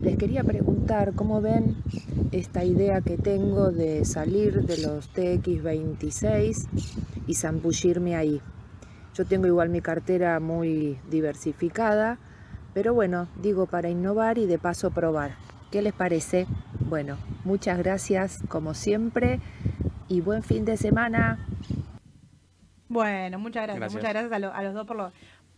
[0.00, 1.76] les quería preguntar cómo ven
[2.30, 6.68] esta idea que tengo de salir de los TX26
[7.26, 8.40] y zambullirme ahí.
[9.14, 12.18] Yo tengo igual mi cartera muy diversificada,
[12.74, 15.32] pero bueno, digo para innovar y de paso probar.
[15.70, 16.46] ¿Qué les parece?
[16.80, 19.40] Bueno, muchas gracias como siempre
[20.08, 21.46] y buen fin de semana.
[22.88, 23.92] Bueno, muchas gracias.
[23.94, 25.12] Muchas gracias a, los dos por, los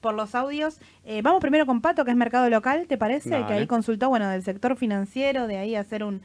[0.04, 0.80] por los audios.
[1.04, 3.30] Eh, vamos primero con Pato, que es mercado local, ¿te parece?
[3.30, 6.20] Que ahí consultó, bueno, del sector financiero, de ahí hacer un,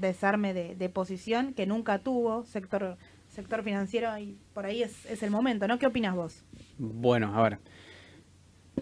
[0.00, 2.96] desarme de, posición que nunca tuvo, sector
[3.28, 5.78] sector financiero, y por ahí es, es el momento, ¿no?
[5.78, 6.42] ¿Qué opinas vos?
[6.78, 7.58] Bueno, a ver,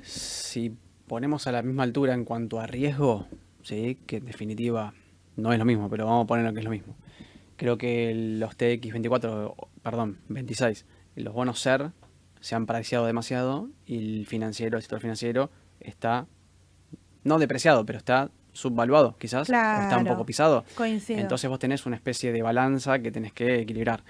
[0.02, 0.76] si
[1.10, 3.26] ponemos a la misma altura en cuanto a riesgo,
[3.64, 3.98] ¿sí?
[4.06, 4.94] que en definitiva
[5.34, 6.94] no es lo mismo, pero vamos a poner lo que es lo mismo.
[7.56, 11.90] Creo que los TX24, perdón, 26, los bonos SER
[12.38, 16.28] se han preciado demasiado y el financiero, el sector financiero está
[17.24, 20.64] no depreciado, pero está subvaluado quizás, está un poco pisado.
[21.18, 24.04] Entonces vos tenés una especie de balanza que tenés que equilibrar.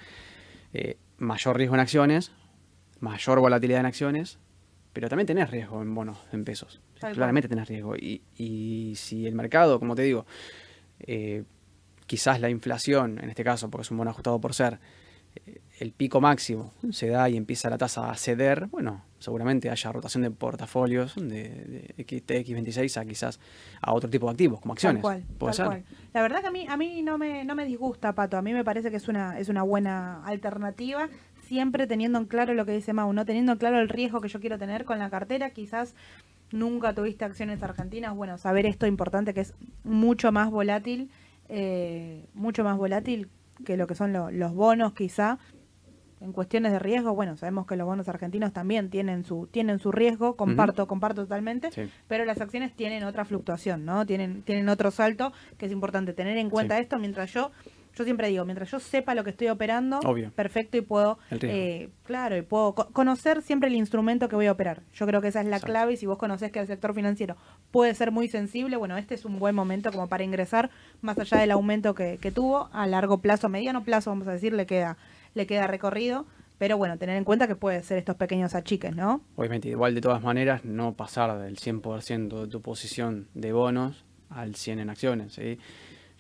[0.74, 2.30] Eh, mayor riesgo en acciones,
[3.00, 4.38] mayor volatilidad en acciones,
[4.92, 6.80] pero también tenés riesgo en bonos, en pesos.
[6.98, 7.96] Claramente tenés riesgo.
[7.96, 10.26] Y, y, si el mercado, como te digo,
[11.00, 11.44] eh,
[12.06, 14.80] quizás la inflación, en este caso, porque es un bono ajustado por ser,
[15.46, 19.92] eh, el pico máximo se da y empieza la tasa a ceder, bueno, seguramente haya
[19.92, 23.40] rotación de portafolios de, X26 a quizás
[23.80, 25.02] a otro tipo de activos, como acciones.
[25.02, 28.36] Tal cual, La verdad que a mí, a mí no, me, no me disgusta, Pato.
[28.36, 31.08] A mí me parece que es una, es una buena alternativa
[31.50, 33.24] siempre teniendo en claro lo que dice Mau, ¿no?
[33.24, 35.96] Teniendo en claro el riesgo que yo quiero tener con la cartera, quizás
[36.52, 41.10] nunca tuviste acciones argentinas, bueno, saber esto importante que es mucho más volátil,
[41.48, 43.28] eh, mucho más volátil
[43.64, 45.40] que lo que son los bonos quizá,
[46.20, 49.90] en cuestiones de riesgo, bueno, sabemos que los bonos argentinos también tienen su, tienen su
[49.90, 51.70] riesgo, comparto, comparto totalmente,
[52.06, 54.06] pero las acciones tienen otra fluctuación, ¿no?
[54.06, 57.50] Tienen, tienen otro salto que es importante tener en cuenta esto mientras yo
[57.94, 60.00] yo siempre digo, mientras yo sepa lo que estoy operando,
[60.34, 64.82] perfecto y puedo, eh, claro, y puedo conocer siempre el instrumento que voy a operar.
[64.94, 67.36] Yo creo que esa es la clave y si vos conocés que el sector financiero
[67.70, 71.38] puede ser muy sensible, bueno, este es un buen momento como para ingresar, más allá
[71.38, 74.96] del aumento que, que tuvo, a largo plazo, mediano plazo, vamos a decir, le queda
[75.34, 76.26] le queda recorrido.
[76.58, 79.22] Pero bueno, tener en cuenta que puede ser estos pequeños achiques, ¿no?
[79.36, 84.54] Obviamente, igual de todas maneras, no pasar del 100% de tu posición de bonos al
[84.54, 85.32] 100 en acciones.
[85.32, 85.58] ¿sí?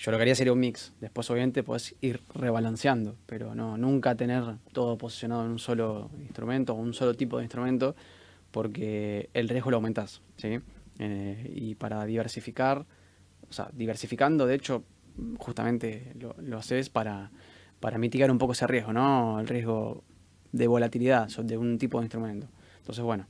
[0.00, 0.94] Yo lo que haría sería un mix.
[1.00, 6.72] Después, obviamente, puedes ir rebalanceando, pero no nunca tener todo posicionado en un solo instrumento
[6.72, 7.94] o un solo tipo de instrumento,
[8.50, 10.22] porque el riesgo lo aumentas.
[10.38, 10.58] ¿sí?
[10.98, 12.86] Eh, y para diversificar,
[13.48, 14.84] o sea, diversificando, de hecho,
[15.38, 17.30] justamente lo, lo haces para
[17.80, 19.40] para mitigar un poco ese riesgo, ¿no?
[19.40, 20.04] El riesgo
[20.52, 22.46] de volatilidad de un tipo de instrumento.
[22.78, 23.26] Entonces, bueno,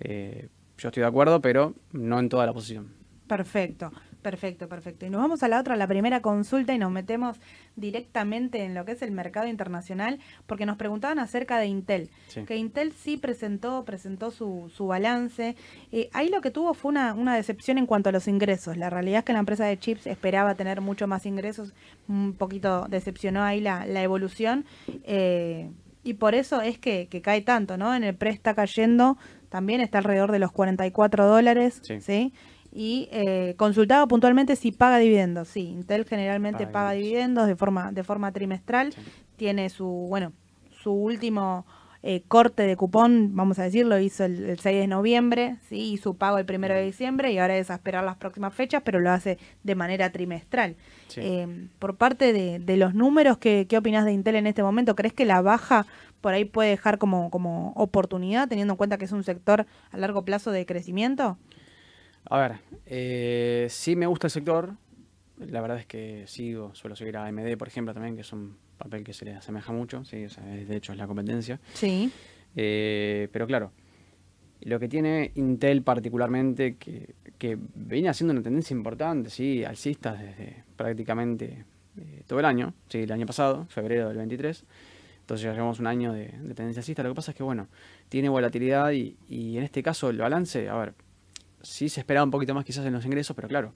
[0.00, 2.94] eh, yo estoy de acuerdo, pero no en toda la posición.
[3.26, 3.92] Perfecto.
[4.22, 5.06] Perfecto, perfecto.
[5.06, 7.40] Y nos vamos a la otra, la primera consulta, y nos metemos
[7.76, 12.10] directamente en lo que es el mercado internacional, porque nos preguntaban acerca de Intel,
[12.46, 15.56] que Intel sí presentó, presentó su, su balance.
[15.92, 18.76] Eh, ahí lo que tuvo fue una, una decepción en cuanto a los ingresos.
[18.76, 21.72] La realidad es que la empresa de chips esperaba tener mucho más ingresos,
[22.08, 24.66] un poquito decepcionó ahí la, la evolución.
[25.04, 25.70] Eh,
[26.02, 27.94] y por eso es que, que, cae tanto, ¿no?
[27.94, 29.18] En el pre está cayendo,
[29.50, 32.00] también está alrededor de los 44 dólares, ¿sí?
[32.00, 32.32] ¿sí?
[32.72, 35.48] Y eh, consultaba puntualmente si paga dividendos.
[35.48, 38.94] Sí, Intel generalmente paga, dividendos de forma de forma trimestral.
[39.36, 40.32] Tiene su bueno
[40.82, 41.66] su último
[42.02, 46.16] eh, corte de cupón, vamos a decirlo, hizo el, 6 de noviembre, sí, y su
[46.16, 49.10] pago el 1 de diciembre y ahora es a esperar las próximas fechas, pero lo
[49.10, 50.76] hace de manera trimestral.
[51.16, 54.96] Eh, por parte de, de, los números, ¿qué, ¿qué opinas de Intel en este momento?
[54.96, 55.86] ¿Crees que la baja
[56.22, 59.98] por ahí puede dejar como, como oportunidad, teniendo en cuenta que es un sector a
[59.98, 61.36] largo plazo de crecimiento?
[62.26, 64.74] A ver, eh, sí me gusta el sector.
[65.38, 68.56] La verdad es que sigo, suelo seguir a AMD, por ejemplo, también, que es un
[68.76, 70.04] papel que se le asemeja mucho.
[70.04, 71.60] Sí, de hecho es la competencia.
[71.72, 72.12] Sí.
[72.56, 73.72] Eh, pero claro,
[74.62, 80.64] lo que tiene Intel particularmente, que, que viene haciendo una tendencia importante, sí, alcista desde
[80.76, 81.64] prácticamente
[81.96, 84.64] eh, todo el año, sí, el año pasado, febrero del 23.
[85.20, 87.02] Entonces ya llevamos un año de, tendencia alcista.
[87.02, 87.68] Lo que pasa es que, bueno,
[88.08, 90.94] tiene volatilidad y, y en este caso el balance, a ver,
[91.62, 93.72] sí se esperaba un poquito más quizás en los ingresos, pero claro,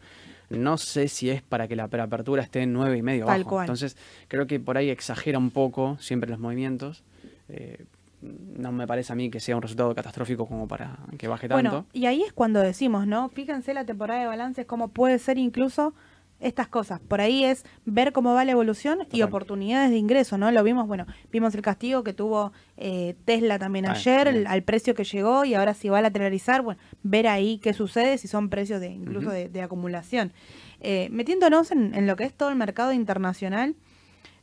[0.50, 3.60] no sé si es para que la apertura esté en nueve y medio abajo.
[3.60, 3.96] Entonces,
[4.28, 7.02] creo que por ahí exagera un poco siempre los movimientos.
[7.48, 7.84] Eh,
[8.22, 11.70] no me parece a mí que sea un resultado catastrófico como para que baje tanto.
[11.70, 13.28] Bueno, y ahí es cuando decimos, ¿no?
[13.28, 15.94] Fíjense la temporada de balances, cómo puede ser incluso
[16.40, 17.00] estas cosas.
[17.00, 20.50] Por ahí es ver cómo va la evolución y oportunidades de ingreso, ¿no?
[20.50, 24.94] Lo vimos, bueno, vimos el castigo que tuvo eh, Tesla también ah, ayer, al precio
[24.94, 28.50] que llegó y ahora si va a lateralizar, bueno, ver ahí qué sucede, si son
[28.50, 30.32] precios de incluso de, acumulación.
[30.80, 33.74] Eh, metiéndonos en, lo que es todo el mercado internacional,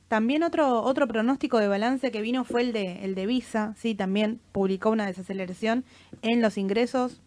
[0.07, 3.95] también otro, otro pronóstico de balance que vino fue el de, el de Visa, sí,
[3.95, 5.85] también publicó una desaceleración
[6.21, 7.21] en los ingresos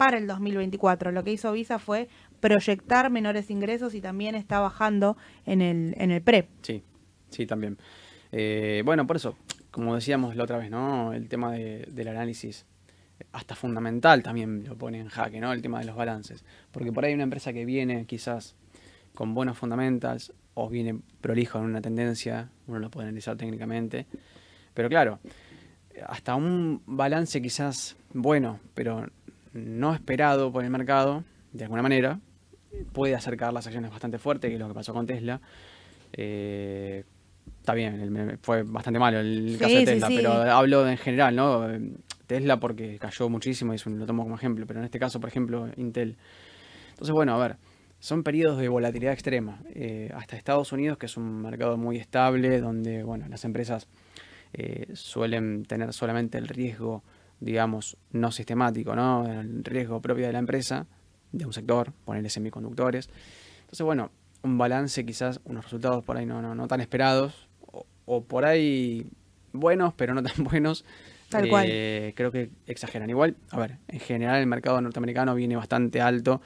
[0.00, 1.12] para el 2024.
[1.12, 2.08] Lo que hizo Visa fue
[2.40, 6.48] proyectar menores ingresos y también está bajando en el, en el PRE.
[6.62, 6.82] Sí,
[7.30, 7.78] sí, también.
[8.32, 9.36] Eh, bueno, por eso,
[9.70, 11.12] como decíamos la otra vez, ¿no?
[11.12, 12.66] El tema del análisis
[13.32, 15.52] hasta fundamental también lo pone en jaque, ¿no?
[15.52, 16.44] El tema de los balances.
[16.72, 18.56] Porque por ahí una empresa que viene quizás
[19.14, 24.06] con buenos fundamentals o viene prolijo en una tendencia, uno lo puede analizar técnicamente.
[24.74, 25.20] Pero claro,
[26.06, 29.06] hasta un balance quizás bueno, pero
[29.52, 32.20] no esperado por el mercado, de alguna manera,
[32.92, 35.40] puede acercar las acciones bastante fuerte, que es lo que pasó con Tesla.
[36.12, 37.04] Eh,
[37.60, 41.66] está bien, fue bastante malo el caso de Tesla, pero hablo en general, ¿no?
[42.26, 45.28] Tesla porque cayó muchísimo y eso lo tomo como ejemplo, pero en este caso, por
[45.28, 46.16] ejemplo, Intel.
[46.90, 47.56] Entonces, bueno, a ver,
[47.98, 49.60] son periodos de volatilidad extrema.
[49.74, 53.88] Eh, hasta Estados Unidos, que es un mercado muy estable, donde, bueno, las empresas
[54.52, 57.02] eh, suelen tener solamente el riesgo,
[57.40, 59.26] digamos, no sistemático, ¿no?
[59.26, 60.86] El riesgo propio de la empresa,
[61.32, 63.08] de un sector, ponerle semiconductores.
[63.60, 64.10] Entonces, bueno,
[64.42, 67.48] un balance quizás, unos resultados por ahí no, no, no tan esperados,
[68.06, 69.06] o, por ahí
[69.52, 70.84] buenos, pero no tan buenos.
[71.28, 71.66] Tal cual.
[71.68, 73.08] Eh, creo que exageran.
[73.08, 76.40] Igual, a ver, en general el mercado norteamericano viene bastante alto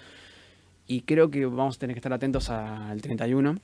[0.86, 3.56] y creo que vamos a tener que estar atentos al 31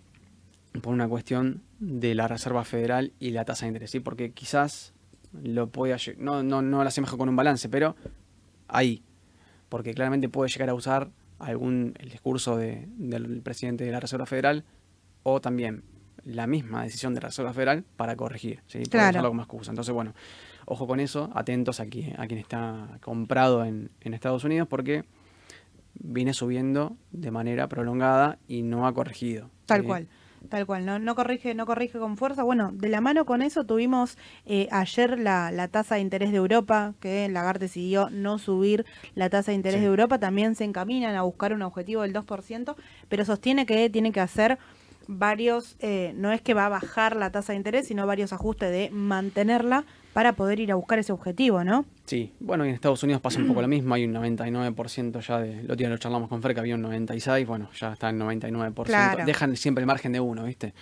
[0.81, 4.01] por una cuestión de la Reserva Federal y la tasa de interés, ¿sí?
[4.01, 4.95] porque quizás
[5.43, 7.97] lo puede, no, no, no lo asemejo con un balance, pero
[8.69, 9.03] ahí,
[9.71, 14.65] porque claramente puede llegar a usar algún el discurso del presidente de la Reserva Federal
[15.23, 15.85] o también
[16.25, 18.81] la misma decisión de la Reserva Federal para corregir, ¿sí?
[18.81, 19.11] Para Claro.
[19.13, 19.71] usarlo como excusa.
[19.71, 20.13] Entonces, bueno,
[20.67, 25.05] ojo con eso, atentos aquí a quien está comprado en, en Estados Unidos porque
[25.95, 29.49] viene subiendo de manera prolongada y no ha corregido.
[29.67, 29.87] Tal ¿sí?
[29.87, 30.09] cual,
[30.48, 30.85] tal cual.
[30.87, 32.42] No, no corrige, no corrige con fuerza.
[32.42, 36.38] Bueno, de la mano con eso tuvimos eh, ayer la, la tasa de interés de
[36.38, 39.83] Europa, que Lagarde decidió no subir la tasa de interés Sí.
[39.85, 40.18] de Europa.
[40.18, 42.74] También se encaminan a buscar un objetivo del 2%,
[43.09, 44.59] pero sostiene que tiene que hacer
[45.07, 48.70] varios, eh, no es que va a bajar la tasa de interés, sino varios ajustes
[48.70, 51.85] de mantenerla para poder ir a buscar ese objetivo, ¿no?
[52.05, 55.62] Sí, bueno, en Estados Unidos pasa un poco lo mismo, hay un 99% ya de,
[55.62, 58.85] lo día lo charlamos con Fer, que había un 96, bueno, ya está en 99%,
[58.85, 59.25] Claro.
[59.25, 60.75] dejan siempre el margen de uno, ¿viste?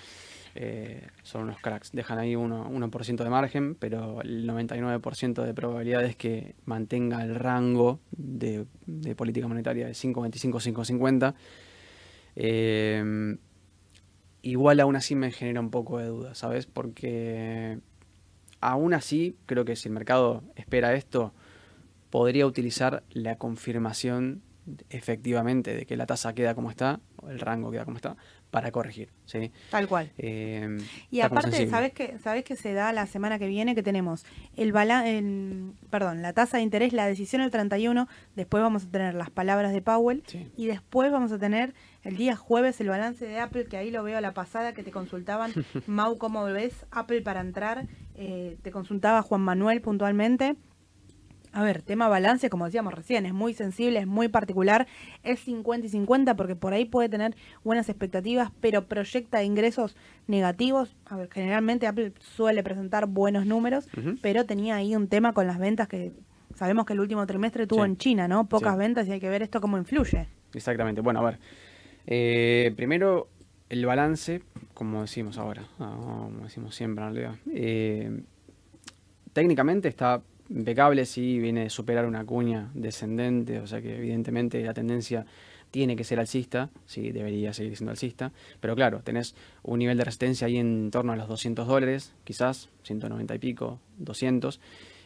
[0.54, 6.04] Eh, son unos cracks, dejan ahí 1%, 1 de margen, pero el 99% de probabilidad
[6.04, 11.34] es que mantenga el rango de, de política monetaria de 5.25, 5.50.
[12.34, 13.36] Eh,
[14.42, 16.66] igual aún así me genera un poco de duda, ¿sabes?
[16.66, 17.78] Porque
[18.60, 21.32] aún así creo que si el mercado espera esto,
[22.10, 24.42] podría utilizar la confirmación
[24.90, 28.16] efectivamente de que la tasa queda como está, o el rango queda como está,
[28.50, 29.52] para corregir, ¿sí?
[29.70, 30.10] Tal cual.
[30.16, 30.78] Eh,
[31.10, 31.68] Y aparte.
[31.68, 33.74] ¿sabes qué, ¿sabes qué se da la semana que viene?
[33.74, 34.24] Que tenemos
[34.56, 39.14] el el- perdón, la tasa de interés, la decisión el 31, después vamos a tener
[39.14, 40.50] las palabras de Powell Sí.
[40.56, 44.02] y después vamos a tener el día jueves el balance de Apple, que ahí lo
[44.02, 45.52] veo a la pasada, que te consultaban,
[45.86, 47.86] Mau, ¿cómo ves Apple para entrar?
[48.14, 50.56] Eh, te consultaba Juan Manuel puntualmente.
[51.58, 54.86] A ver, tema balance, como decíamos recién, es muy sensible, es muy particular,
[55.24, 59.96] es 50 y 50 porque por ahí puede tener buenas expectativas, pero proyecta ingresos
[60.28, 60.94] negativos.
[61.06, 63.88] A ver, generalmente Apple suele presentar buenos números,
[64.22, 66.12] pero tenía ahí un tema con las ventas que
[66.54, 67.90] sabemos que el último trimestre tuvo Sí.
[67.90, 68.48] en China, ¿no?
[68.48, 68.78] Pocas Sí.
[68.78, 70.28] ventas y hay que ver esto cómo influye.
[70.54, 71.00] Exactamente.
[71.00, 71.38] Bueno, a ver.
[72.06, 73.30] Eh, primero,
[73.68, 74.42] el balance,
[74.74, 77.34] como decimos ahora, ah, como decimos siempre en realidad.
[77.52, 78.22] Eh,
[79.32, 84.74] técnicamente está impecable, sí, viene de superar una cuña descendente, o sea que evidentemente la
[84.74, 85.26] tendencia
[85.70, 90.04] tiene que ser alcista, sí, debería seguir siendo alcista, pero claro, tenés un nivel de
[90.04, 94.60] resistencia ahí en torno a los 200 dólares, quizás, 190 y pico, 200,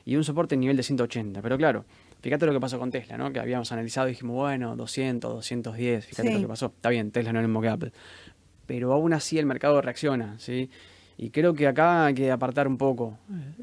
[0.04, 1.84] y un soporte en nivel de 180, pero claro,
[2.20, 3.32] fíjate lo que pasó con Tesla, ¿no?
[3.32, 6.34] Que habíamos analizado y dijimos, bueno, 200, 210, fíjate Sí.
[6.34, 6.66] lo que pasó.
[6.66, 7.92] Está bien, Tesla no es el mismo que Apple,
[8.66, 10.70] pero aún así el mercado reacciona, ¿sí?
[11.16, 13.18] Y creo que acá hay que apartar un poco.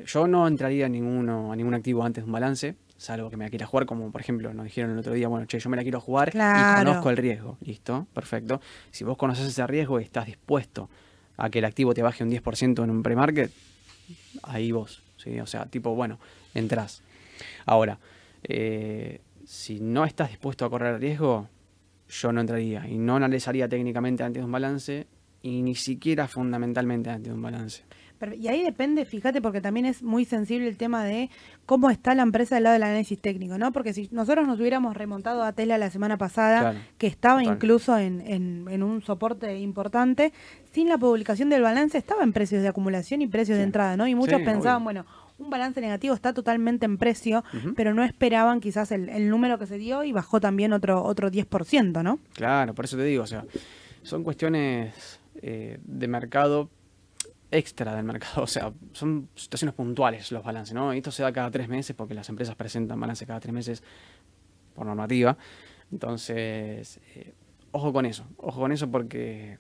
[0.06, 3.46] Yo no entraría a, ninguno, a ningún activo antes de un balance, salvo que me
[3.46, 5.78] la quiera jugar, como por ejemplo nos dijeron el otro día, bueno, che, yo me
[5.78, 6.82] la quiero jugar Claro.
[6.82, 7.58] y conozco el riesgo.
[7.62, 8.62] Listo, perfecto.
[8.92, 10.90] Si vos conoces ese riesgo y estás dispuesto
[11.38, 13.52] a que el activo te baje un 10% en un pre-market,
[14.44, 15.40] ahí vos, ¿sí?
[15.40, 16.20] O sea, tipo, bueno,
[16.54, 17.02] entrás.
[17.66, 18.00] Ahora,
[18.44, 21.48] eh, si no estás dispuesto a correr riesgo,
[22.10, 25.08] yo no entraría y no analizaría técnicamente antes de un balance
[25.42, 27.84] y ni siquiera fundamentalmente antes de un balance.
[28.18, 31.30] Pero- y ahí depende, fíjate, porque también es muy sensible el tema de
[31.66, 33.72] cómo está la empresa del lado del análisis técnico, ¿no?
[33.72, 37.56] Porque si nosotros nos hubiéramos remontado a Tesla la semana pasada, Claro, que estaba total.
[37.56, 40.34] incluso en, en- en un soporte importante,
[40.74, 44.06] sin la publicación del balance estaba en precios de acumulación y precios de entrada, ¿no?
[44.06, 44.84] Y muchos Sí, pensaban, obvio.
[44.84, 45.06] bueno,
[45.38, 47.46] un balance negativo está totalmente en precio,
[47.78, 51.32] pero no esperaban quizás el, el número que se dio y bajó también otro, otro
[51.32, 52.20] 10%, ¿no?
[52.34, 53.46] Claro, por eso te digo, o sea,
[54.04, 56.70] son cuestiones eh, de mercado
[57.52, 60.94] extra del mercado, o sea, son situaciones puntuales los balances, ¿no?
[60.94, 63.84] Esto se da cada tres meses porque las empresas presentan balance cada tres meses
[64.76, 65.36] por normativa.
[65.92, 67.34] Entonces, eh,
[67.72, 69.58] ojo con eso, ojo con eso porque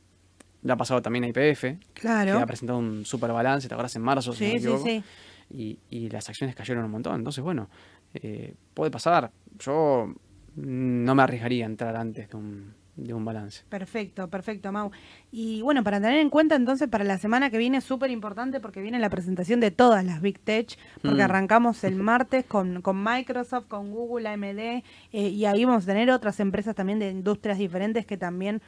[0.62, 2.38] le ha pasado también a IPF, que Claro.
[2.40, 5.04] ha presentado un super balance, te acuerdas en marzo, si no Sí, me sí, sí.
[5.52, 7.16] Y, y las acciones cayeron un montón.
[7.16, 7.70] Entonces, bueno,
[8.14, 9.32] eh, puede pasar.
[9.58, 10.14] Yo
[10.56, 12.74] no me arriesgaría a entrar antes de un,
[13.06, 13.64] de un balance.
[13.70, 14.92] Perfecto, perfecto, Mau.
[15.32, 18.60] Y bueno, para tener en cuenta entonces para la semana que viene es súper importante
[18.60, 21.26] porque viene la presentación de todas las Big Tech, porque Mm.
[21.26, 24.84] arrancamos el martes con, con Microsoft, con Google, AMD, eh,
[25.30, 28.62] y ahí vamos a tener otras empresas también de industrias diferentes que también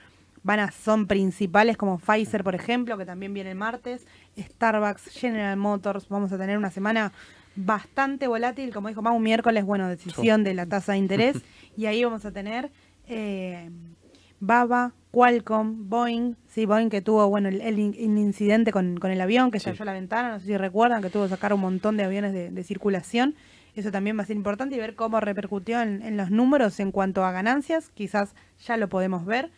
[0.44, 4.08] van a, son principales, como Pfizer, por ejemplo, que también viene el martes,
[4.40, 7.12] Starbucks, General Motors, vamos a tener una semana
[7.56, 11.38] bastante volátil, como dijo Mau, miércoles, bueno, decisión de la tasa de interés,
[11.78, 12.72] y ahí vamos a tener...
[13.08, 13.70] eh,
[14.42, 19.12] Baba, Qualcomm, Boeing, sí, Boeing que tuvo, bueno, el, el in- el incidente con, con
[19.12, 19.70] el avión que Sí.
[19.70, 22.34] estalló la ventana, no sé si recuerdan, que tuvo que sacar un montón de aviones
[22.34, 23.36] de, de circulación.
[23.76, 26.92] Eso también va a ser importante y ver cómo repercutió en, en los números en
[26.92, 28.34] cuanto a ganancias, quizás
[28.66, 29.52] ya lo podemos ver.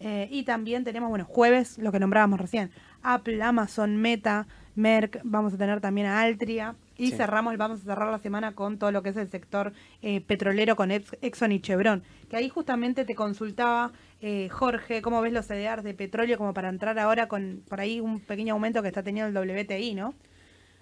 [0.00, 2.70] Eh, y también tenemos, bueno, jueves, lo que nombrábamos recién,
[3.02, 7.16] Apple, Amazon, Meta, Merck, vamos a tener también a Altria y Sí.
[7.16, 10.74] cerramos, vamos a cerrar la semana con todo lo que es el sector eh, petrolero
[10.74, 15.46] con Ex- Exxon y Chevron, que ahí justamente te consultaba Eh, Jorge, ¿cómo ves los
[15.46, 19.02] CDRs de petróleo como para entrar ahora con por ahí un pequeño aumento que está
[19.02, 20.14] teniendo el WTI, ¿no?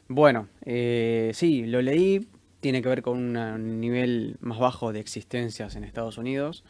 [0.08, 2.28] Bueno, eh, sí, lo leí,
[2.60, 6.64] tiene que ver con un nivel más bajo de existencias en Estados Unidos.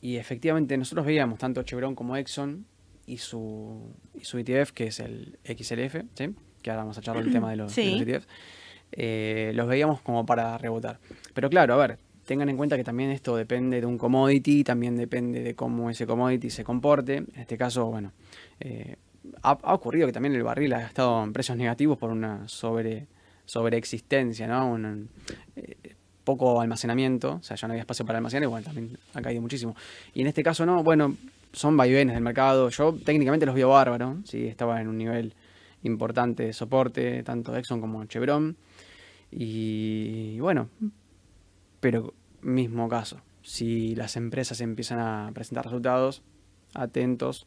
[0.00, 2.66] Y efectivamente nosotros veíamos tanto Chevron como Exxon
[3.06, 6.34] y su, y su ETF, que es el XLF, ¿sí?
[6.60, 8.28] que ahora vamos a charlar el tema de los, de los ETFs,
[8.92, 10.98] eh, los veíamos como para rebotar.
[11.32, 14.96] Pero claro, a ver, tengan en cuenta que también esto depende de un commodity, también
[14.96, 17.18] depende de cómo ese commodity se comporte.
[17.18, 18.12] En este caso, bueno,
[18.60, 18.96] eh,
[19.42, 23.06] ha, ocurrido que también el barril ha estado en precios negativos por una sobre
[23.46, 24.72] sobreexistencia, ¿no?
[24.72, 25.08] Un,
[25.54, 25.76] eh,
[26.24, 29.76] poco almacenamiento, o sea, ya no había espacio para almacenar bueno, también ha caído muchísimo.
[30.12, 31.14] Y en este caso no, bueno,
[31.52, 32.68] son vaivenes del mercado.
[32.70, 35.34] Yo técnicamente los veo bárbaro, sí, estaba en un nivel
[35.84, 38.56] importante de soporte, tanto Exxon como Chevron.
[39.30, 40.68] y bueno,
[41.86, 46.24] pero mismo caso, si las empresas empiezan a presentar resultados,
[46.74, 47.46] atentos,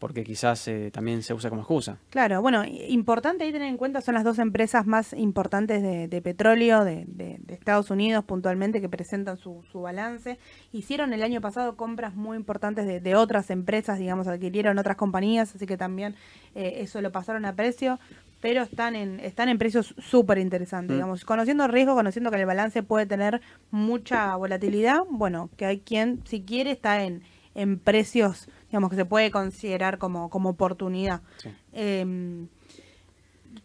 [0.00, 1.98] porque quizás eh, también se usa como excusa.
[2.10, 6.84] Claro, bueno, importante ahí tener en cuenta son las dos empresas más importantes de, petróleo
[6.84, 7.06] de,
[7.46, 10.40] Estados Unidos puntualmente que presentan su, balance.
[10.72, 15.64] Hicieron el año pasado compras muy importantes de, otras empresas, digamos, adquirieron otras compañías, así
[15.64, 16.16] que también
[16.56, 18.00] eh, eso lo pasaron a precio,
[18.40, 20.98] pero están en, están en precios súper interesantes, mm.
[20.98, 25.80] digamos, conociendo el riesgo, conociendo que el balance puede tener mucha volatilidad, bueno, que hay
[25.80, 27.22] quien, si quiere, está en
[27.54, 31.20] en precios, digamos, que se puede considerar como, como oportunidad.
[31.72, 32.48] Em,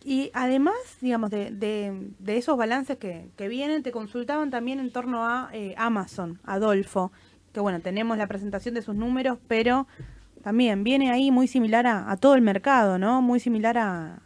[0.04, 5.26] y además, digamos, de, de, esos balances que, que, vienen, te consultaban también en torno
[5.26, 7.12] a eh, Amazon, Adolfo,
[7.54, 9.88] que bueno, tenemos la presentación de sus números, pero
[10.44, 13.22] también viene ahí muy similar a, todo el mercado, ¿no?
[13.22, 14.22] Muy similar a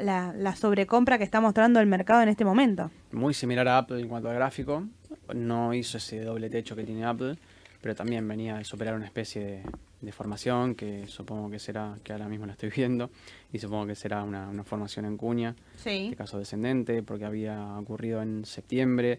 [0.00, 2.90] la, la, sobrecompra que está mostrando el mercado en este momento.
[3.12, 4.86] Muy similar a Apple en cuanto al gráfico,
[5.34, 7.36] no hizo ese doble techo que tiene Apple
[7.82, 9.64] pero también venía de superar una especie
[10.00, 13.10] de, formación que supongo que será, que ahora mismo la estoy viendo,
[13.52, 16.10] y supongo que será una, formación en cuña, sí.
[16.10, 19.18] de caso descendente, porque había ocurrido en septiembre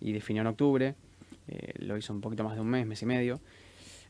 [0.00, 0.94] y definió en octubre,
[1.46, 3.40] eh, lo hizo un poquito más de un mes, mes y medio,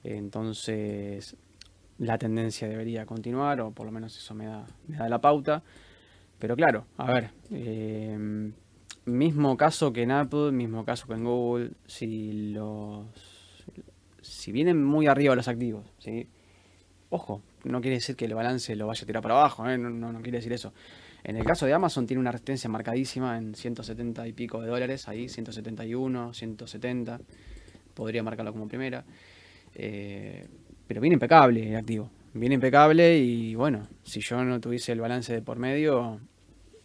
[0.02, 1.36] entonces
[1.98, 5.62] la tendencia debería continuar, o por lo menos eso me da, me da la pauta,
[6.38, 8.52] pero claro, a ver, eh,
[9.06, 13.06] mismo caso que en Apple, mismo caso que en Google, si los
[14.20, 15.84] si vienen muy arriba los activos,
[17.10, 19.76] ojo, no quiere decir que el balance lo vaya a tirar para abajo, ¿eh?
[19.76, 20.72] no, no, quiere decir eso.
[21.22, 25.08] En el caso de Amazon tiene una resistencia marcadísima en 170 y pico de dólares,
[25.08, 27.20] ahí 171, 170,
[27.94, 29.04] podría marcarlo como primera.
[29.74, 30.46] Eh,
[30.86, 35.32] pero viene impecable el activo, viene impecable y bueno, si yo no tuviese el balance
[35.32, 36.20] de por medio,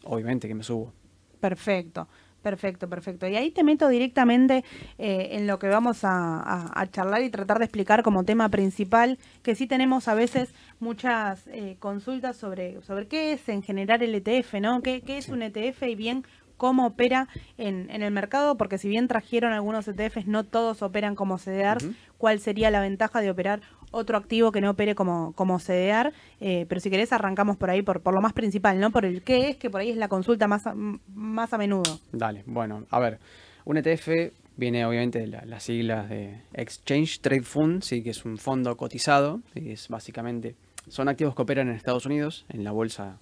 [0.03, 0.93] obviamente que me subo.
[1.39, 2.07] Perfecto.
[2.41, 3.27] Perfecto, perfecto.
[3.27, 4.63] Y ahí te meto directamente
[4.97, 9.55] eh, en lo que vamos a, charlar y tratar de explicar como tema principal, que
[9.55, 14.53] sí tenemos a veces muchas eh, consultas sobre, sobre qué es en general el ETF,
[14.61, 14.81] ¿no?
[14.81, 16.23] ¿Qué, qué es un ETF y bien
[16.59, 18.55] cómo opera en, en, el mercado?
[18.57, 21.87] Porque si bien trajeron algunos ETFs, no todos operan como CDRs.
[22.19, 26.65] ¿Cuál sería la ventaja de operar otro activo que no opere como, como CDR, eh,
[26.67, 28.91] pero si querés arrancamos por ahí, por, por lo más principal, ¿no?
[28.91, 31.99] Por el qué es, que por ahí es la consulta más a, más a menudo.
[32.11, 33.19] Dale, bueno, a ver,
[33.65, 34.09] un ETF
[34.57, 39.41] viene obviamente de las siglas de Exchange Trade Fund, sí, que es un fondo cotizado,
[39.55, 40.55] y es básicamente,
[40.87, 43.19] son activos que operan en Estados Unidos, en la bolsa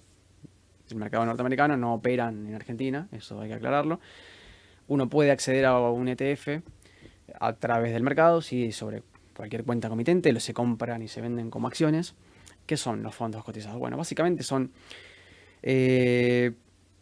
[0.88, 4.00] del mercado norteamericano, no operan en Argentina, eso hay que aclararlo.
[4.86, 6.62] Uno puede acceder a un ETF
[7.38, 9.02] a través del mercado, sí, sobre
[9.36, 12.14] cualquier cuenta comitente, se compran y se venden como acciones.
[12.66, 13.78] ¿Qué son los fondos cotizados?
[13.78, 14.72] Bueno, básicamente son
[15.62, 16.52] eh,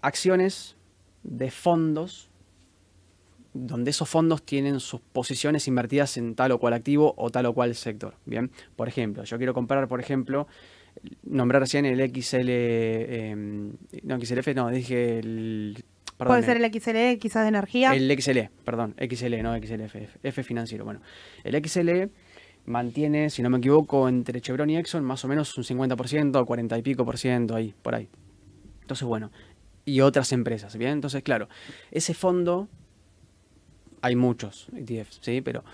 [0.01, 0.77] acciones
[1.23, 2.31] de fondos
[3.65, 7.55] donde esos fondos tienen sus posiciones invertidas en tal o cual activo o tal o
[7.55, 8.15] cual sector.
[8.27, 10.47] Bien, por ejemplo, yo quiero comprar, por ejemplo,
[11.25, 13.73] nombrar recién el XL, em,
[14.03, 15.85] no XLF, no, dije el
[16.19, 17.95] Puede ser el XLE, quizás de energía.
[17.95, 20.85] El XLE, perdón, XLE, no XLF, F financiero.
[20.85, 21.01] Bueno,
[21.45, 22.09] el XLE
[22.65, 26.79] mantiene, si no me equivoco, entre Chevron y Exxon más o menos un 50%, 40
[26.79, 28.09] y pico por ciento ahí, por ahí.
[28.81, 29.31] Entonces, bueno,
[29.85, 30.93] y otras empresas, ¿bien?
[30.93, 31.49] Entonces, claro,
[31.91, 32.69] ese fondo,
[34.01, 35.43] hay muchos ETFs, ¿sí?
[35.43, 35.65] Pero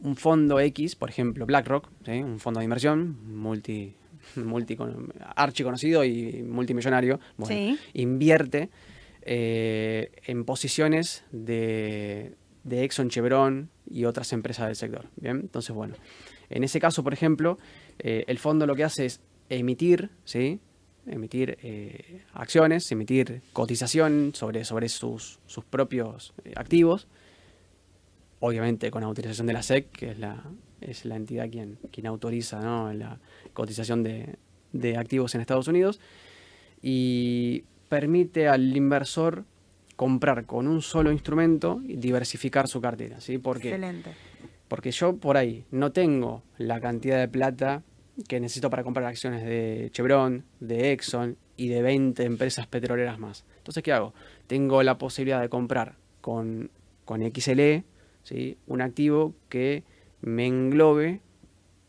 [0.00, 2.22] un fondo X, por ejemplo, BlackRock, ¿sí?
[2.22, 3.97] un fondo de inversión, multi, multi
[5.36, 8.70] archiconocido y multimillonario, bueno, invierte
[9.22, 15.06] eh, en posiciones de, de Exxon, Chevron y otras empresas del sector.
[15.16, 15.94] Bien, entonces, bueno,
[16.50, 17.58] en ese caso, por ejemplo,
[17.98, 20.60] eh, el fondo lo que hace es emitir, ¿sí?
[21.06, 27.08] emitir eh, acciones, emitir cotización sobre, sobre sus, sus propios activos
[28.40, 30.42] obviamente con autorización de la SEC, que es la,
[30.80, 32.92] es la entidad quien, quien autoriza ¿no?
[32.92, 33.18] la
[33.52, 34.36] cotización de,
[34.72, 36.00] de activos en Estados Unidos,
[36.82, 39.44] y permite al inversor
[39.96, 43.20] comprar con un solo instrumento y diversificar su cartera.
[43.20, 43.38] ¿sí?
[43.38, 44.12] Porque, Excelente.
[44.68, 47.82] porque yo por ahí no tengo la cantidad de plata
[48.28, 53.44] que necesito para comprar acciones de Chevron, de Exxon y de 20 empresas petroleras más.
[53.58, 54.14] Entonces, ¿qué hago?
[54.46, 56.70] Tengo la posibilidad de comprar con,
[57.04, 57.84] con XLE
[58.22, 58.56] ¿sí?
[58.66, 59.82] un activo que
[60.20, 61.20] me englobe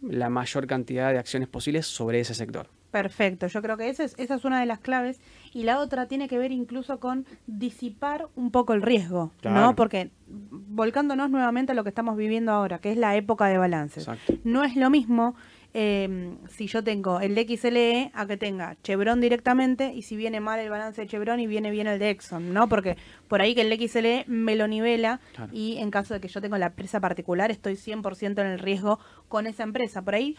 [0.02, 2.70] la mayor cantidad de acciones posibles sobre ese sector.
[2.92, 5.20] Perfecto, yo creo que esa es, esa es una de las claves
[5.54, 9.60] y la otra tiene que ver incluso con disipar un poco el riesgo, Claro.
[9.62, 9.76] ¿no?
[9.76, 14.08] Porque volcándonos nuevamente a lo que estamos viviendo ahora, que es la época de balances.
[14.08, 14.34] Exacto.
[14.44, 15.36] No es lo mismo
[15.74, 20.40] eh, si yo tengo el de XLE a que tenga Chevron directamente y si viene
[20.40, 22.68] mal el balance de Chevron y viene bien el de Exxon, ¿no?
[22.68, 22.98] Porque
[23.28, 25.52] por ahí que el XLE me lo nivela Claro.
[25.54, 29.00] y en caso de que yo tenga la empresa particular estoy 100% en el riesgo
[29.28, 30.02] con esa empresa.
[30.02, 30.36] Por ahí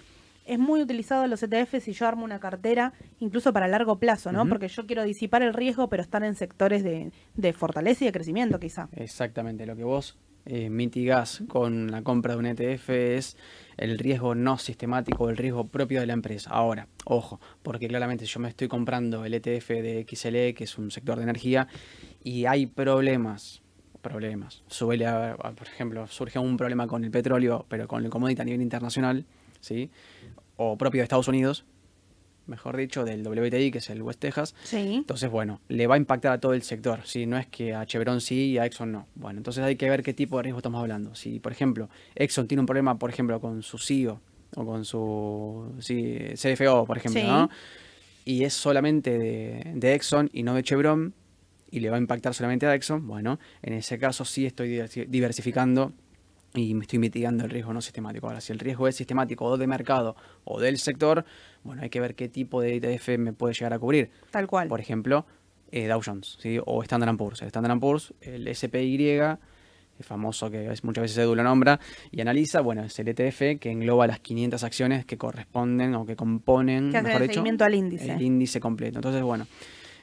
[0.46, 4.48] es muy utilizado los ETF si yo armo una cartera, incluso para largo plazo, ¿no?
[4.48, 8.12] Porque yo quiero disipar el riesgo, pero estar en sectores de, de fortaleza y de
[8.12, 8.88] crecimiento, quizá.
[8.96, 13.36] Exactamente, lo que vos eh, mitigás con la compra de un ETF es
[13.80, 16.50] el riesgo no sistemático, el riesgo propio de la empresa.
[16.50, 20.90] Ahora, ojo, porque claramente yo me estoy comprando el ETF de XLE, que es un
[20.90, 21.66] sector de energía,
[22.22, 23.62] y hay problemas,
[24.02, 24.62] problemas.
[24.66, 28.42] Suele haber, ah, por ejemplo, surge un problema con el petróleo, pero con el commodity
[28.42, 29.24] a nivel internacional,
[29.60, 29.90] ¿sí?
[30.56, 31.64] O propio de Estados Unidos,
[32.50, 34.96] mejor dicho, del WTI, que es el West Texas, Sí.
[34.96, 37.00] entonces, bueno, le va a impactar a todo el sector.
[37.04, 39.06] Si no es que a Chevron sí y a Exxon no.
[39.14, 41.14] Bueno, entonces hay que ver qué tipo de riesgo estamos hablando.
[41.14, 44.20] Si, por ejemplo, Exxon tiene un problema, por ejemplo, con su CEO
[44.56, 47.26] o con su sí, CFO, por ejemplo, Sí.
[47.26, 47.48] ¿no?
[48.24, 51.14] Y es solamente de, de Exxon y no de Chevron
[51.70, 55.06] y le va a impactar solamente a Exxon, bueno, en ese caso sí estoy diversi-
[55.06, 55.92] diversificando
[56.54, 58.26] y me estoy mitigando el riesgo no sistemático.
[58.26, 61.24] Ahora, si el riesgo es sistemático o de mercado o del sector,
[61.62, 64.68] bueno, hay que ver qué tipo de ETF me puede llegar a cubrir Tal cual.
[64.68, 65.26] por ejemplo,
[65.70, 66.58] eh, Dow Jones ¿sí?
[66.64, 67.40] o Standard Poor's.
[67.42, 71.78] El Standard Poor's, el SPY, el famoso que es- muchas veces Edu lo nombra,
[72.10, 76.16] y analiza, bueno, es el ETF que engloba las 500 acciones que corresponden o que
[76.16, 78.10] componen, Que mejor el dicho, seguimiento al índice.
[78.12, 78.98] el índice completo.
[78.98, 79.46] Entonces, bueno,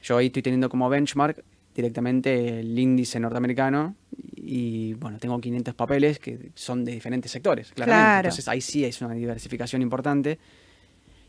[0.03, 1.43] yo ahí estoy teniendo como benchmark
[1.77, 3.95] directamente el índice norteamericano
[4.35, 8.03] y, bueno, tengo 500 papeles que son de diferentes sectores, claramente.
[8.05, 8.17] Claro.
[8.27, 10.39] Entonces, ahí sí es una diversificación importante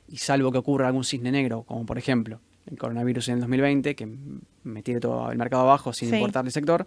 [0.08, 2.40] y salvo que ocurra algún cisne negro, como por ejemplo
[2.70, 4.08] el coronavirus en el 2020, que
[4.64, 6.14] me tire todo el mercado abajo sin Sí.
[6.16, 6.86] importar el sector,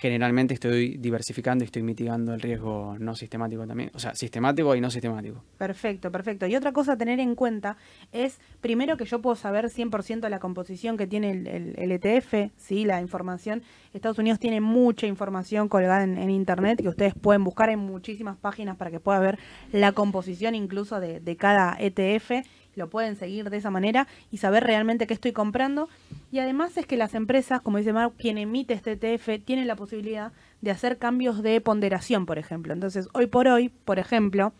[0.00, 3.90] generalmente estoy diversificando y estoy mitigando el riesgo no sistemático también.
[3.94, 5.42] O sea, sistemático y no sistemático.
[5.58, 6.46] Perfecto, perfecto.
[6.46, 7.76] Y otra cosa a tener en cuenta
[8.12, 12.84] es, primero, que yo puedo saber 100% la composición que tiene el, ETF, ¿sí?
[12.84, 13.62] la información.
[13.92, 18.36] Estados Unidos tiene mucha información colgada en, en Internet que ustedes pueden buscar en muchísimas
[18.36, 19.38] páginas para que pueda ver
[19.72, 22.44] la composición incluso de, de cada ETF.
[22.78, 25.88] Lo pueden seguir de esa manera y saber realmente qué estoy comprando.
[26.32, 29.76] Y además es que las empresas, como dice Mark, quien emite este ETF, tiene la
[29.76, 32.72] posibilidad de hacer cambios de ponderación, por ejemplo.
[32.72, 34.52] Entonces, hoy por hoy, por ejemplo,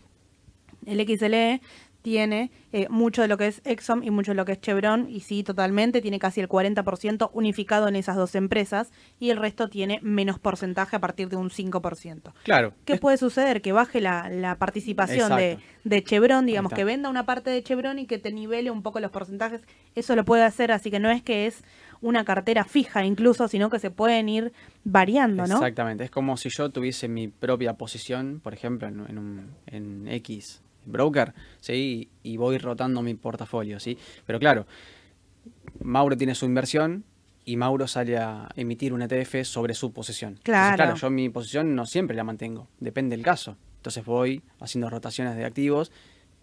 [0.87, 1.61] el XLE
[2.03, 5.09] tiene eh, mucho de lo que es Exxon y mucho de lo que es Chevron,
[5.09, 9.69] y sí, totalmente, tiene casi el 40% unificado en esas dos empresas, y el resto
[9.69, 12.33] tiene menos porcentaje a partir de un 5%.
[12.45, 12.75] Claro.
[12.85, 13.63] ¿Qué puede suceder?
[13.63, 17.99] Que baje la, la participación de, de Chevron, digamos, que venda una parte de Chevron
[17.99, 19.63] y que te nivele un poco los porcentajes.
[19.95, 21.65] Eso lo puede hacer, así que no es que es
[22.01, 24.53] una cartera fija incluso, sino que se pueden ir
[24.85, 25.57] variando, ¿no?
[25.57, 26.05] Exactamente.
[26.05, 30.63] Es como si yo tuviese mi propia posición, por ejemplo, en, en un en X
[30.89, 32.09] broker, ¿sí?
[32.23, 33.97] Y voy rotando mi portafolio, ¿sí?
[34.27, 34.67] Pero claro,
[35.83, 37.05] Mauro tiene su inversión
[37.45, 40.31] y Mauro sale a emitir un ETF sobre su posición.
[40.31, 40.77] Entonces, Claro.
[40.77, 43.57] claro, yo mi posición no siempre la mantengo, depende del caso.
[43.77, 45.93] Entonces voy haciendo rotaciones de activos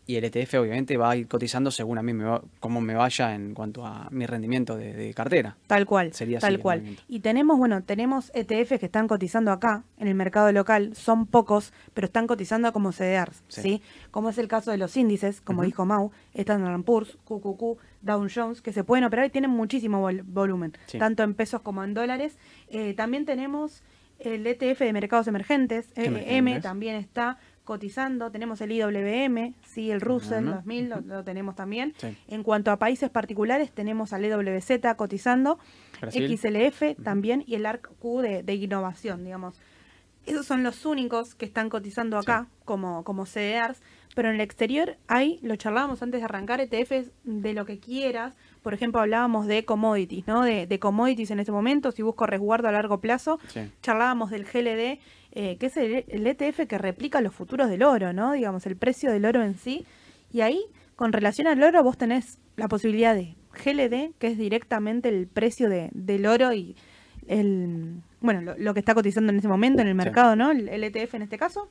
[0.07, 2.93] y el ETF obviamente va a ir cotizando según a mí me va, cómo me
[2.93, 5.57] vaya en cuanto a mi rendimiento de, de cartera.
[5.67, 6.83] Tal cual, Sería tal cual.
[7.07, 11.73] Y tenemos, bueno, tenemos ETFs que están cotizando acá, en el mercado local, son pocos,
[11.93, 13.61] pero están cotizando como CDRs, ¿sí?
[13.61, 13.81] Sí.
[14.11, 15.65] Como es el caso de los índices, como Ujú.
[15.65, 20.23] dijo Mau, Standard Poor's, QQQ, Dow Jones, que se pueden operar y tienen muchísimo vol-
[20.23, 20.99] volumen, Sí.
[20.99, 22.37] tanto en pesos como en dólares.
[22.69, 23.81] Eh, también tenemos
[24.19, 30.45] el ETF de mercados emergentes, EM también está cotizando, tenemos el IWM, sí, el Russell
[30.45, 30.55] Ujú.
[30.55, 31.93] 2000 lo, lo tenemos también.
[31.97, 32.15] Sí.
[32.27, 35.59] En cuanto a países particulares, tenemos al EWZ cotizando,
[35.99, 36.37] Brasil.
[36.37, 39.59] XLF también y el ARC-Q de, de innovación, digamos.
[40.25, 43.79] Esos son los únicos que están cotizando acá como, como CDRs,
[44.15, 48.35] pero en el exterior hay, lo charlábamos antes de arrancar, ETFs de lo que quieras.
[48.63, 50.41] Por ejemplo, hablábamos de commodities, ¿no?
[50.41, 53.39] De, de commodities en este momento, si busco resguardo a largo plazo.
[53.49, 53.71] Sí.
[53.83, 54.99] Charlábamos del GLD
[55.35, 58.31] eh, que es el, el, ETF que replica los futuros del oro, ¿no?
[58.31, 59.85] Digamos, el precio del oro en sí.
[60.31, 60.63] Y ahí,
[60.95, 65.69] con relación al oro, vos tenés la posibilidad de GLD, que es directamente el precio
[65.69, 66.75] de, del oro y
[67.27, 70.51] el bueno, lo, que está cotizando en ese momento en el mercado, ¿no?
[70.51, 71.69] El, ETF en este caso.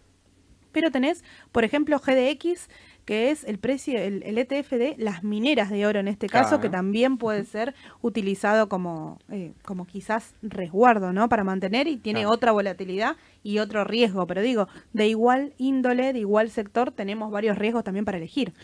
[0.73, 2.69] Pero tenés, por ejemplo, GDX,
[3.05, 6.71] que es el precio, el, ETF de las mineras de oro en este caso, que
[6.71, 11.29] también puede ser utilizado como, eh, como quizás resguardo, ¿no?
[11.29, 14.27] Para mantener y tiene otra volatilidad y otro riesgo.
[14.27, 18.55] Pero digo, de igual índole, de igual sector, tenemos varios riesgos también para elegir.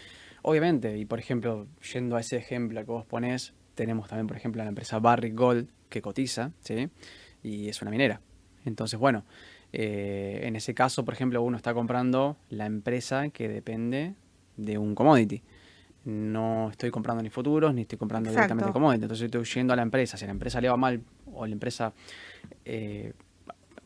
[0.43, 4.63] Obviamente, y por ejemplo, yendo a ese ejemplo que vos ponés, tenemos también, por ejemplo,
[4.63, 6.89] la empresa Barrick Gold que cotiza, ¿sí?
[7.43, 8.21] Y es una minera.
[8.65, 9.25] Entonces, bueno,
[9.73, 14.15] eh, en ese caso, por ejemplo, uno está comprando la empresa que depende
[14.57, 15.43] de un commodity.
[16.05, 19.03] No estoy comprando ni futuros, ni estoy comprando directamente commodity.
[19.03, 20.17] Entonces estoy yendo a la empresa.
[20.17, 21.93] Si a la empresa le va mal o la empresa
[22.65, 23.13] eh,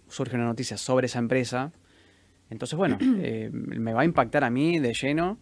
[0.08, 1.72] surge una noticia sobre esa empresa,
[2.50, 5.38] entonces, bueno, eh, me va a impactar a mí de lleno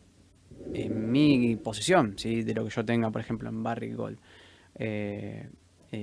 [0.72, 2.42] en mi posición, ¿sí?
[2.42, 4.18] de lo que yo tenga, por ejemplo, en Barrick Gold.
[4.76, 5.48] Eh,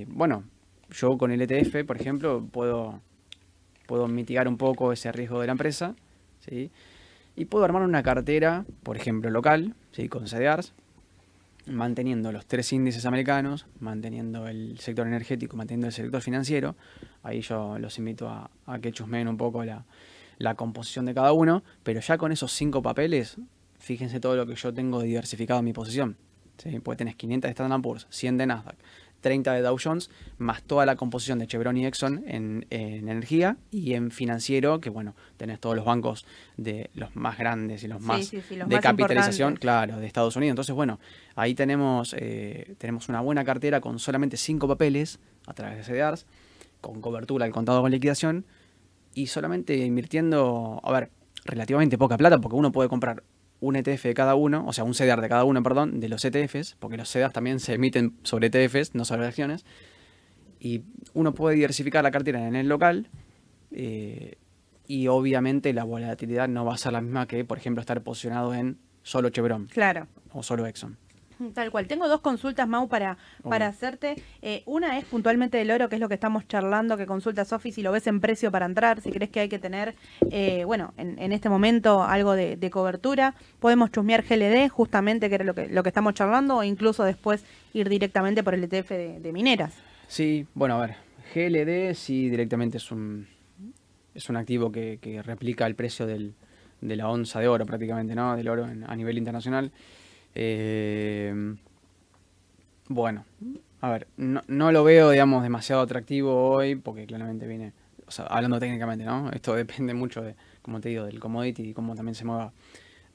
[0.06, 0.44] bueno,
[0.90, 3.00] yo con el ETF, por ejemplo, puedo,
[3.86, 5.94] puedo mitigar un poco ese riesgo de la empresa,
[6.40, 6.70] ¿sí?
[7.36, 10.08] Y puedo armar una cartera, por ejemplo, local, ¿sí?
[10.08, 10.72] con CDRs,
[11.66, 16.76] manteniendo los tres índices americanos, manteniendo el sector energético, manteniendo el sector financiero.
[17.22, 18.50] Ahí yo los invito a,
[18.80, 23.36] que chusmeen un poco la, composición de cada uno, pero ya con esos cinco papeles
[23.78, 26.16] fíjense todo lo que yo tengo diversificado en mi posición.
[26.58, 26.80] ¿sí?
[26.80, 28.76] Pues tenés 500 de Standard Poor's, 100 de Nasdaq,
[29.20, 33.94] 30 de Dow Jones, más toda la composición de Chevron y Exxon en, energía y
[33.94, 38.30] en financiero, que bueno, tenés todos los bancos de los más grandes y los más
[38.30, 40.52] de capitalización, claro, de Estados Unidos.
[40.52, 40.98] Entonces, bueno,
[41.36, 46.26] ahí tenemos, eh, tenemos una buena cartera con solamente 5 papeles a través de CDRs,
[46.80, 48.44] con cobertura al contado con liquidación
[49.14, 51.10] y solamente invirtiendo, a ver,
[51.44, 53.22] relativamente poca plata, porque uno puede comprar
[53.60, 56.24] un ETF de cada uno, o sea, un CDR de cada uno, perdón, de los
[56.24, 59.64] ETFs, porque los CDRs también se emiten sobre ETFs, no sobre acciones,
[60.58, 60.82] y
[61.14, 63.08] uno puede diversificar la cartera en el local,
[63.72, 64.36] eh,
[64.86, 68.54] y obviamente la volatilidad no va a ser la misma que, por ejemplo, estar posicionado
[68.54, 69.66] en solo Chevron.
[69.66, 70.08] Claro.
[70.32, 70.96] O solo Exxon.
[71.54, 71.86] Tal cual.
[71.86, 74.16] Tengo dos consultas, Mau, para, para hacerte.
[74.42, 77.72] Eh, una es puntualmente del oro, que es lo que estamos charlando, que consulta Sofi,
[77.72, 79.94] si lo ves en precio para entrar, si crees que hay que tener,
[80.30, 83.34] eh, bueno, en, este momento algo de, cobertura.
[83.58, 87.44] Podemos chusmear GLD, justamente, que era lo que, lo que estamos charlando, o incluso después
[87.72, 89.74] ir directamente por el ETF de, mineras.
[90.08, 90.96] Sí, bueno, a ver,
[91.34, 93.26] GLD sí directamente es un,
[94.14, 96.34] es un activo que, que replica el precio del,
[96.80, 98.36] de la onza de oro prácticamente, ¿no?
[98.36, 99.72] Del oro a nivel internacional.
[100.34, 101.54] Eh,
[102.88, 103.24] bueno,
[103.80, 107.72] a ver, no, lo veo, digamos, demasiado atractivo hoy, porque claramente viene,
[108.06, 109.30] o sea, hablando técnicamente, ¿no?
[109.30, 112.52] Esto depende mucho de, como te digo, del commodity y cómo también se mueva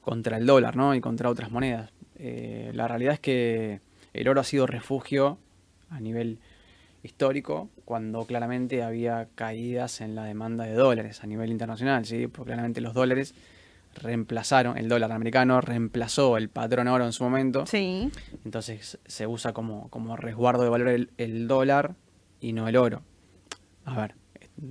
[0.00, 0.94] contra el dólar, ¿no?
[0.94, 1.90] Y contra otras monedas.
[2.18, 3.80] Eh, la realidad es que
[4.12, 5.38] el oro ha sido refugio
[5.90, 6.38] a nivel
[7.02, 12.26] histórico cuando claramente había caídas en la demanda de dólares a nivel internacional, ¿sí?
[12.26, 13.34] Porque claramente los dólares
[13.96, 17.66] reemplazaron, el dólar americano reemplazó el patrón oro en su momento.
[17.66, 18.10] Sí.
[18.44, 21.94] Entonces se usa como, como resguardo de valor el, dólar
[22.40, 23.02] y no el oro.
[23.84, 24.14] A ver,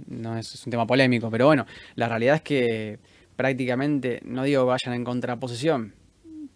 [0.08, 1.66] no es, un tema polémico, pero bueno,
[1.96, 3.00] la realidad es que
[3.36, 5.94] prácticamente, no digo que vayan en contraposición,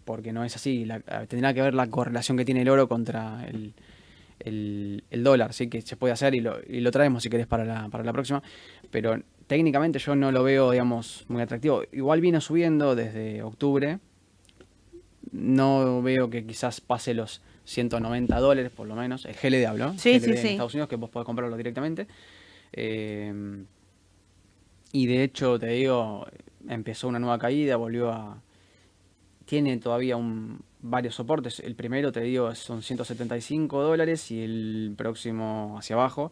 [0.05, 0.87] porque no es así,
[1.27, 3.73] tendrá que ver la correlación que tiene el oro contra el,
[4.39, 7.65] el, dólar, sí que se puede hacer y lo, y lo traemos si querés para
[7.65, 8.41] la, para la próxima,
[8.91, 11.81] pero técnicamente yo no lo veo, digamos, muy atractivo.
[11.91, 13.97] Igual vino subiendo desde octubre.
[15.31, 19.25] No veo que quizás pase los 190 dólares, por lo menos.
[19.25, 19.93] El GLD habló.
[19.93, 22.05] Sí, sí, en Estados Unidos, que vos podés comprarlo directamente.
[22.73, 23.63] Eh,
[24.91, 26.27] y de hecho, te digo,
[26.67, 28.43] empezó una nueva caída, volvió a...
[29.45, 31.59] Tiene todavía un, varios soportes.
[31.59, 36.31] El primero, te digo, son 175 dólares y el próximo hacia abajo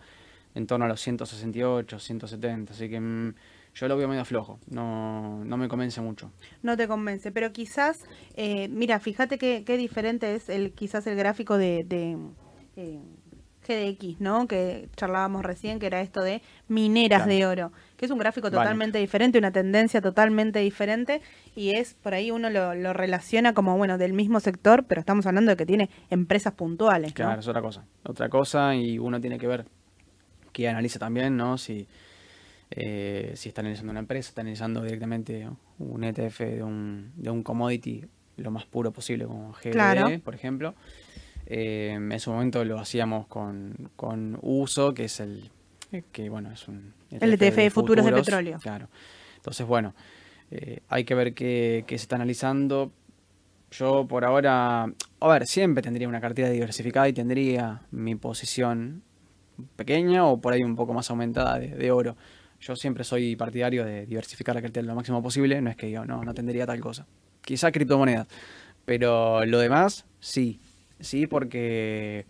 [0.58, 3.36] en torno a los 168, 170, así que mm,
[3.76, 6.32] yo lo veo medio flojo, no, no me convence mucho.
[6.64, 8.06] No te convence, pero quizás,
[8.36, 12.18] eh, mira, fíjate qué, qué diferente es el quizás el gráfico de, de
[12.76, 13.00] eh,
[13.68, 14.48] GDX, ¿no?
[14.48, 18.98] Que charlábamos recién, que era esto de mineras de oro, que es un gráfico totalmente
[18.98, 21.22] diferente, una tendencia totalmente diferente,
[21.56, 25.28] y es, por ahí uno lo, lo, relaciona como, bueno, del mismo sector, pero estamos
[25.28, 27.14] hablando de que tiene empresas puntuales.
[27.14, 29.66] Claro, es otra cosa, otra cosa, y uno tiene que ver
[30.58, 31.60] que analiza también, ¿no?
[31.60, 31.88] Si,
[32.72, 35.48] eh, si está analizando una empresa, está analizando directamente
[35.78, 38.04] un ETF de un, de un commodity
[38.38, 40.74] lo más puro posible, como GLD, por ejemplo.
[41.46, 45.52] Eh, en su momento lo hacíamos con, con, uso, que es el,
[46.12, 48.58] que bueno, es un El ETF de futuros de petróleo.
[48.58, 48.90] Claro.
[49.36, 49.94] Entonces, bueno,
[50.50, 52.92] eh, hay que ver qué, qué se está analizando.
[53.70, 59.04] Yo por ahora, a ver, siempre tendría una cartera diversificada y tendría mi posición
[59.76, 62.16] pequeña o por ahí un poco más aumentada de, de oro.
[62.60, 66.06] Yo siempre soy partidario de diversificar la cartera lo máximo posible, no es que yo
[66.06, 67.06] no, no tendría tal cosa.
[67.44, 68.28] Quizá criptomonedas,
[68.86, 70.60] pero lo demás, sí.
[71.00, 72.26] Sí, porque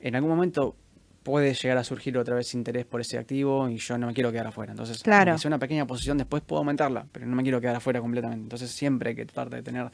[0.00, 0.74] en algún momento
[1.22, 4.30] puede llegar a surgir otra vez interés por ese activo y yo no me quiero
[4.32, 4.72] quedar afuera.
[4.72, 5.36] Entonces, Claro.
[5.38, 8.42] si una pequeña posición, después puedo aumentarla, pero no me quiero quedar afuera completamente.
[8.42, 9.90] Entonces, siempre hay que tratar de tener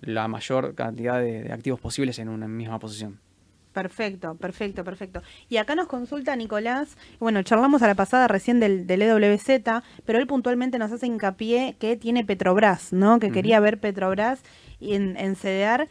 [0.00, 3.18] la mayor cantidad de, de activos posibles en una misma posición.
[3.76, 5.22] Perfecto, perfecto, perfecto.
[5.50, 9.60] Y acá nos consulta Nicolás, bueno, charlamos a la pasada recién del, del EWZ,
[10.06, 13.20] pero él puntualmente nos hace hincapié que tiene Petrobras, ¿no?
[13.20, 14.40] Que quería ver Petrobras
[14.80, 15.90] en, en CDR.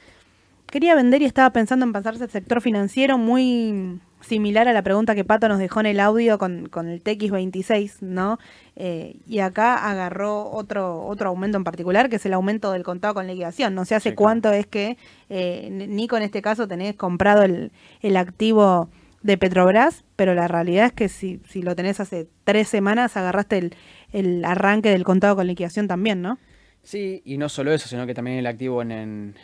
[0.65, 5.15] Quería vender y estaba pensando en pasarse al sector financiero muy similar a la pregunta
[5.15, 8.39] que Pato nos dejó en el audio con, con el TX26, ¿no?
[8.75, 13.13] Eh, y acá agarró otro, otro aumento en particular, que es el aumento del contado
[13.13, 13.75] con liquidación.
[13.75, 14.41] No sé hace Sí, claro.
[14.41, 14.97] cuánto es que,
[15.29, 17.71] eh, Nico, en este caso, tenés comprado el,
[18.01, 18.89] el activo
[19.21, 23.57] de Petrobras, pero la realidad es que si, si lo tenés hace tres semanas, agarraste
[23.57, 23.75] el,
[24.11, 26.37] el arranque del contado con liquidación también, ¿no?
[26.83, 29.35] Sí, y no solo eso, sino que también el activo en, en,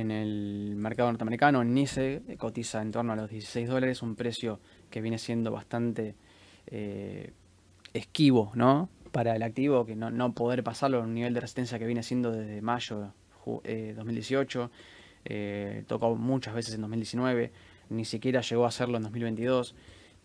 [0.00, 4.60] en el mercado norteamericano, en NICE, cotiza en torno a los 16 dólares, un precio
[4.90, 6.14] que viene siendo bastante
[6.66, 7.32] eh,
[7.94, 8.90] esquivo, ¿no?
[9.10, 12.02] Para el activo, que no, no poder pasarlo a un nivel de resistencia que viene
[12.02, 13.14] siendo desde mayo
[13.64, 14.70] eh, 2018,
[15.24, 17.50] eh, tocó muchas veces en 2019,
[17.88, 19.74] ni siquiera llegó a hacerlo en 2022,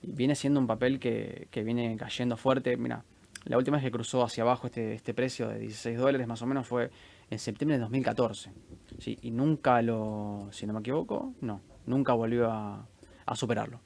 [0.01, 3.05] y viene siendo un papel que, que viene cayendo fuerte, mira,
[3.45, 6.45] la última vez que cruzó hacia abajo este, este precio de 16 dólares más o
[6.45, 6.91] menos fue
[7.31, 8.51] en septiembre de 2014.
[8.99, 9.17] ¿sí?
[9.21, 12.87] Y nunca lo, si no me equivoco, no, nunca volvió a,
[13.33, 13.79] superarlo.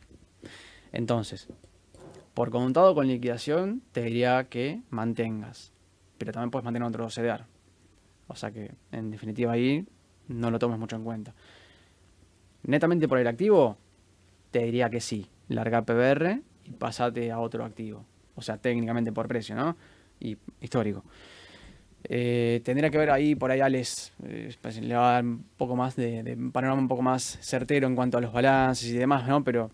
[0.92, 1.48] Entonces,
[2.34, 5.72] por contado con liquidación, te diría que mantengas.
[6.18, 7.46] Pero también puedes mantener otro CDR.
[8.28, 9.88] O sea que, en definitiva, ahí
[10.28, 11.36] no lo tomes mucho en cuenta.
[12.64, 13.78] Netamente por el activo,
[14.50, 15.28] te diría que sí.
[15.48, 18.04] Larga PBR y pasate a otro activo.
[18.34, 19.78] O sea, técnicamente por precio, ¿no?
[20.20, 21.04] Y histórico.
[22.10, 25.46] Eh, tendría que ver ahí, por ahí Alex eh, pues, le va a dar un
[25.58, 28.94] poco más de, de panorama un poco más certero en cuanto a los balances y
[28.98, 29.44] demás, ¿no?
[29.44, 29.72] Pero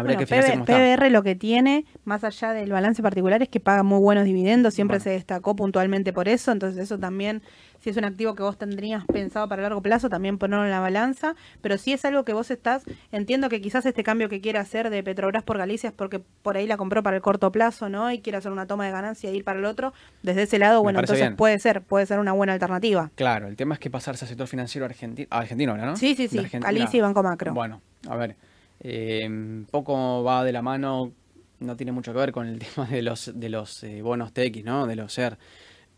[0.00, 0.96] habría Bueno, que fijarse PB cómo está.
[1.02, 4.74] PBR lo que tiene, más allá del balance particular, es que paga muy buenos dividendos,
[4.74, 5.04] siempre Bueno.
[5.04, 7.42] se destacó puntualmente por eso, entonces eso también,
[7.80, 10.80] si es un activo que vos tendrías pensado para largo plazo, también ponerlo en la
[10.80, 12.82] balanza, pero si es algo que vos estás,
[13.12, 16.56] entiendo que quizás este cambio que quiere hacer de Petrobras por Galicia es porque por
[16.56, 18.10] ahí la compró para el corto plazo, ¿no?
[18.12, 19.92] Y quiere hacer una toma de ganancia e ir para el otro,
[20.22, 21.36] desde ese lado, Me bueno, entonces bien.
[21.36, 23.10] puede ser, puede ser una buena alternativa.
[23.14, 25.96] Claro, el tema es que pasarse al sector financiero argentino, argentino ahora, ¿no?
[25.96, 26.38] Sí, sí, sí.
[26.60, 27.54] Galicia y Banco Macro.
[27.54, 28.36] Bueno, a ver,
[28.80, 31.12] eh, poco va de la mano,
[31.60, 34.64] no tiene mucho que ver con el tema de los, de los eh, bonos TX,
[34.64, 34.86] ¿no?
[34.86, 35.38] De los SER,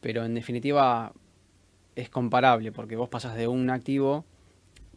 [0.01, 1.13] pero en definitiva
[1.97, 4.25] es comparable porque vos pasas de un activo,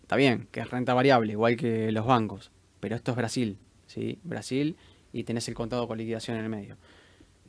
[0.01, 3.57] está bien, que es renta variable, igual que los bancos, pero esto es Brasil,
[3.87, 4.19] ¿sí?
[4.23, 4.77] Brasil
[5.11, 6.77] y tenés el contado con liquidación en el medio.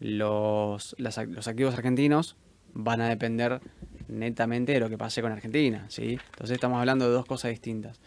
[0.00, 2.36] Los, los activos argentinos
[2.74, 3.60] van a depender
[4.08, 6.18] netamente de lo que pase con Argentina, ¿sí?
[6.32, 8.00] Entonces estamos hablando de dos cosas distintas.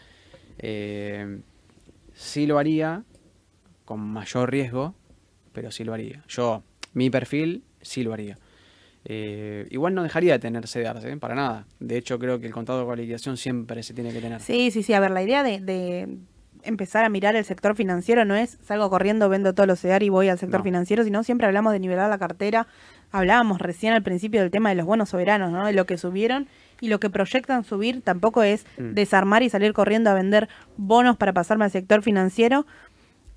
[0.58, 1.40] Eh,
[2.18, 3.04] sí lo haría
[3.84, 4.94] con mayor riesgo,
[5.52, 6.24] pero sí lo haría.
[6.28, 6.62] Yo,
[6.92, 8.36] mi perfil, sí lo haría.
[9.04, 11.16] Eh, igual no dejaría de tener CDRs, ¿eh?
[11.16, 11.66] para nada.
[11.78, 14.40] De hecho, creo que el contado con liquidación siempre se tiene que tener.
[14.40, 14.92] Sí, sí, sí.
[14.92, 16.18] A ver, la idea de, de
[16.64, 20.08] empezar a mirar el sector financiero no es salgo corriendo, vendo todos los CEDAR y
[20.08, 20.64] voy al sector No.
[20.64, 22.66] financiero, sino siempre hablamos de nivelar la cartera.
[23.10, 25.66] Hablábamos recién al principio del tema de los bonos soberanos, ¿no?
[25.66, 26.46] De lo que subieron
[26.80, 28.94] y lo que proyectan subir tampoco es Mm.
[28.94, 32.66] desarmar y salir corriendo a vender bonos para pasarme al sector financiero.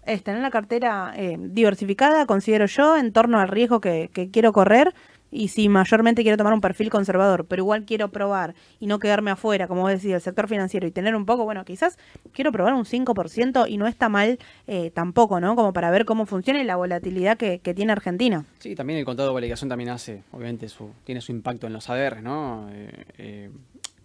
[0.05, 4.51] Es tener la cartera eh, diversificada, considero yo, en torno al riesgo que, que quiero
[4.51, 4.93] correr.
[5.31, 9.31] Y si mayormente quiero tomar un perfil conservador, pero igual quiero probar y no quedarme
[9.31, 11.97] afuera, como vos decís, del sector financiero y tener un poco, bueno, quizás
[12.33, 15.55] quiero probar un 5% y no está mal eh, tampoco, ¿no?
[15.55, 18.45] Como para ver cómo funciona y la volatilidad que, que tiene Argentina.
[18.59, 21.89] Sí, también el contado con liquidación también hace, obviamente, su, tiene su impacto en los
[21.89, 22.67] ADR, ¿no?
[22.73, 23.49] Eh, eh,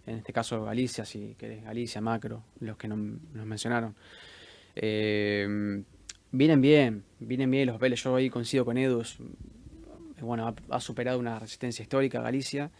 [0.05, 3.93] en este caso Galicia, si querés, Galicia, Macro, los que no- nos mencionaron.
[6.29, 8.03] Vienen bien, vienen bien los papeles.
[8.03, 9.01] Yo ahí coincido con Edu.
[10.17, 12.71] Eh, bueno, ha, ha superado una resistencia histórica Galicia.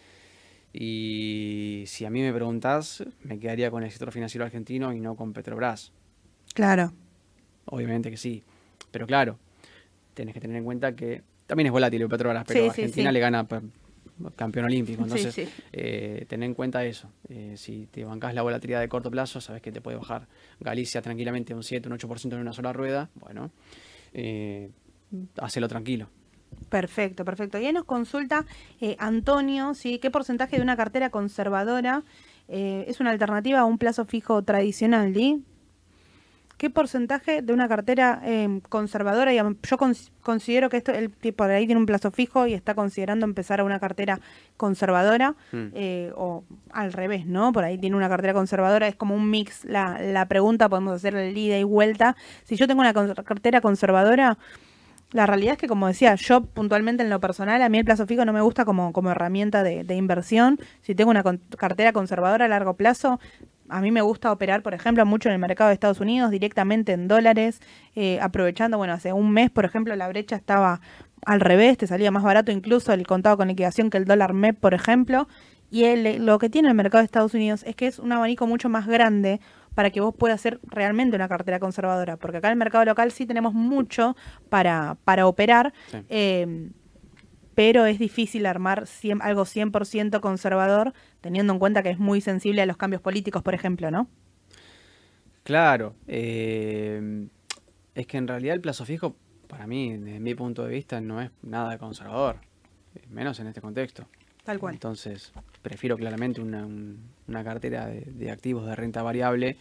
[0.73, 5.15] Y si a mí me preguntás, me quedaría con el sector financiero argentino y no
[5.15, 5.91] con Petrobras.
[6.53, 6.93] Claro.
[7.65, 8.43] Obviamente que sí.
[8.91, 9.39] Pero claro,
[10.13, 13.13] tenés que tener en cuenta que también es volátil el Petrobras, pero Sí, Argentina sí.
[13.13, 13.47] le gana
[14.35, 15.03] campeón olímpico.
[15.03, 17.09] Entonces, eh, ten en cuenta eso.
[17.29, 20.27] Eh, si te bancás la volatilidad de corto plazo, sabes que te puede bajar
[20.59, 23.09] Galicia tranquilamente un 7, un 8% en una sola rueda.
[23.15, 23.51] Bueno,
[24.13, 24.69] eh,
[25.37, 26.09] hacelo tranquilo.
[26.69, 27.57] Perfecto, perfecto.
[27.59, 28.45] Y ahí nos consulta
[28.81, 29.99] eh, Antonio, ¿sí?
[29.99, 32.03] ¿Qué porcentaje de una cartera conservadora
[32.49, 35.43] eh, es una alternativa a un plazo fijo tradicional, ¿sí?
[36.57, 39.31] ¿Qué porcentaje de una cartera eh, conservadora?
[39.31, 39.77] yo
[40.23, 43.63] considero que esto, el por ahí tiene un plazo fijo y está considerando empezar a
[43.63, 44.19] una cartera
[44.57, 45.67] conservadora, mm.
[46.15, 47.53] o al revés, ¿no?
[47.53, 49.65] Por ahí tiene una cartera conservadora, es como un mix.
[49.65, 52.15] La, la pregunta, podemos hacer el ida y vuelta.
[52.43, 54.39] Si yo tengo una cartera conservadora,
[55.11, 58.05] la realidad es que, como decía, yo puntualmente en lo personal, a mí el plazo
[58.05, 60.59] fijo no me gusta como, como herramienta de, inversión.
[60.81, 61.23] Si tengo una
[61.57, 63.19] cartera conservadora a largo plazo,
[63.69, 66.91] a mí me gusta operar, por ejemplo, mucho en el mercado de Estados Unidos, directamente
[66.91, 67.61] en dólares,
[67.95, 70.81] eh, aprovechando, bueno, hace un mes, por ejemplo, la brecha estaba
[71.25, 74.59] al revés, te salía más barato incluso el contado con liquidación que el dólar MEP,
[74.59, 75.27] por ejemplo.
[75.69, 78.69] Y lo que tiene el mercado de Estados Unidos es que es un abanico mucho
[78.69, 79.41] más grande
[79.77, 82.17] para que vos puedas hacer realmente una cartera conservadora.
[82.17, 84.15] Porque acá en el mercado local sí tenemos mucho
[84.49, 85.71] para, para operar,
[86.09, 86.71] em,
[87.53, 88.85] pero es difícil armar
[89.19, 93.53] algo 100% conservador, teniendo en cuenta que es muy sensible a los cambios políticos, por
[93.53, 94.07] ejemplo, ¿no?
[95.43, 95.93] Claro.
[96.07, 97.29] Em,
[97.93, 99.15] es que en realidad el plazo fijo,
[99.47, 102.37] para mí, desde mi punto de vista, no es nada conservador,
[103.09, 104.07] menos en este contexto.
[104.47, 104.75] Tal cual.
[104.75, 109.57] Entonces, prefiero claramente una, cartera de, activos de renta variable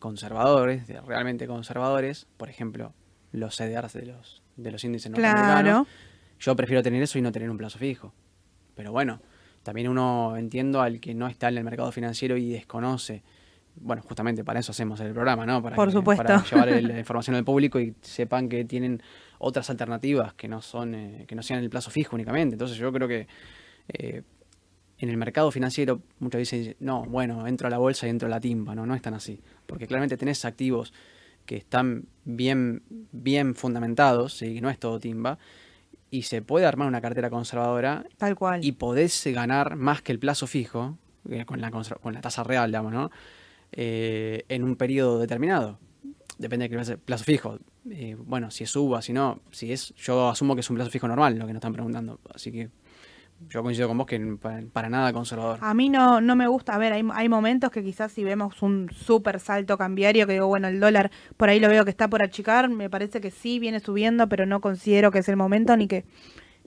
[0.00, 2.92] conservadores, realmente conservadores, por ejemplo,
[3.30, 5.86] los CDRs de los, de los índices norteamericanos.
[6.40, 8.12] Yo prefiero tener eso y no tener un plazo fijo.
[8.74, 9.20] Pero bueno,
[9.62, 13.22] también uno entiendo al que no está en el mercado financiero y desconoce.
[13.76, 15.62] Bueno, justamente para eso hacemos el programa, ¿no?
[15.62, 16.24] Para, por supuesto.
[16.24, 19.02] para llevar la información al público y sepan que tienen
[19.38, 22.54] otras alternativas que no son eh, que no sean el plazo fijo únicamente.
[22.54, 23.26] Entonces yo creo que
[23.88, 24.22] eh,
[24.98, 28.26] en el mercado financiero muchas veces dicen, no, bueno, entro a la bolsa y entro
[28.26, 29.40] a la timba, no, no es tan así.
[29.66, 30.92] Porque claramente tenés activos
[31.46, 35.38] que están bien, bien fundamentados, y no es todo timba,
[36.10, 38.04] y se puede armar una cartera conservadora.
[38.18, 38.64] Tal cual.
[38.64, 40.98] Y podés ganar más que el plazo fijo,
[41.30, 43.10] eh, con la, con la tasa real, digamos, ¿no?
[43.72, 45.78] Eh, en un periodo determinado.
[46.38, 47.58] Depende de qué plazo fijo.
[48.24, 51.06] bueno, si es suba, si no, si es, yo asumo que es un plazo fijo
[51.06, 52.18] normal lo que nos están preguntando.
[52.34, 52.70] Así que
[53.48, 54.18] yo coincido con vos que
[54.72, 55.58] para, nada conservador.
[55.62, 56.74] A mí no, no me gusta.
[56.74, 60.46] A ver, hay, hay momentos que quizás si vemos un súper salto cambiario, que digo,
[60.46, 63.58] bueno, el dólar por ahí lo veo que está por achicar, me parece que sí
[63.58, 66.04] viene subiendo, pero no considero que es el momento ni que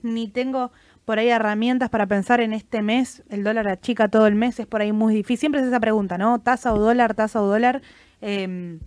[0.02, 0.72] ni tengo
[1.04, 4.66] por ahí herramientas para pensar en este mes, el dólar achica todo el mes, es
[4.66, 5.38] por ahí muy difícil.
[5.38, 6.38] Siempre es esa pregunta, ¿no?
[6.38, 7.82] Tasa o dólar, tasa o dólar.
[8.20, 8.80] Em,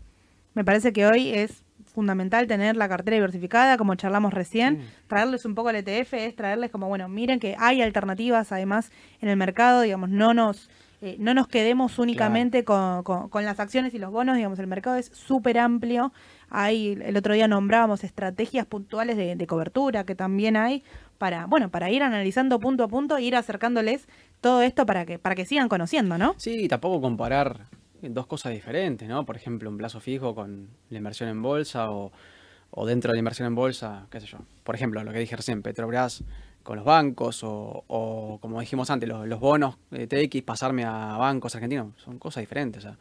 [0.54, 1.64] me parece que hoy es
[1.94, 4.82] fundamental tener la cartera diversificada, como charlamos recién.
[5.08, 8.92] Traerles un poco al ETF es traerles como, bueno, miren que hay alternativas además
[9.22, 10.70] en el mercado, digamos, no nos...
[11.00, 14.96] Eh, no nos quedemos únicamente con, con, las acciones y los bonos, digamos, el mercado
[14.96, 16.12] es súper amplio.
[16.50, 20.84] Hay, el otro día nombrábamos estrategias puntuales de, cobertura que también hay
[21.18, 24.08] para, bueno, para ir analizando punto a punto e ir acercándoles
[24.42, 26.36] todo esto para que, para que sigan conociendo, ¿no?
[26.38, 27.68] Sí, tampoco comparar
[28.02, 29.26] dos cosas diferentes, ¿no?
[29.26, 32.12] Por ejemplo, un plazo fijo con la inversión en bolsa o,
[32.86, 34.38] dentro de la inversión en bolsa, qué sé yo.
[34.64, 36.24] Por ejemplo, lo que dije recién, Petrobras
[36.64, 41.94] con los bancos o, como dijimos antes, los, bonos de TX, pasarme a bancos argentinos,
[41.98, 42.86] son cosas diferentes.
[42.86, 42.96] O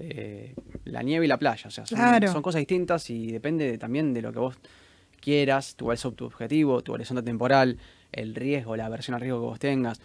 [0.00, 4.22] eh, la nieve y la playa, o sea, son, cosas distintas y depende también de
[4.22, 4.56] lo que vos
[5.20, 7.78] quieras, tu, tu objetivo, tu horizonte temporal,
[8.12, 10.00] el riesgo, la aversión al riesgo que vos tengas.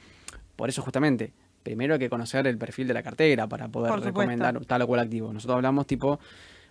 [0.55, 1.33] Por eso justamente
[1.63, 4.99] primero hay que conocer el perfil de la cartera para poder recomendar tal o cual
[4.99, 5.33] activo.
[5.33, 6.19] Nosotros hablamos tipo,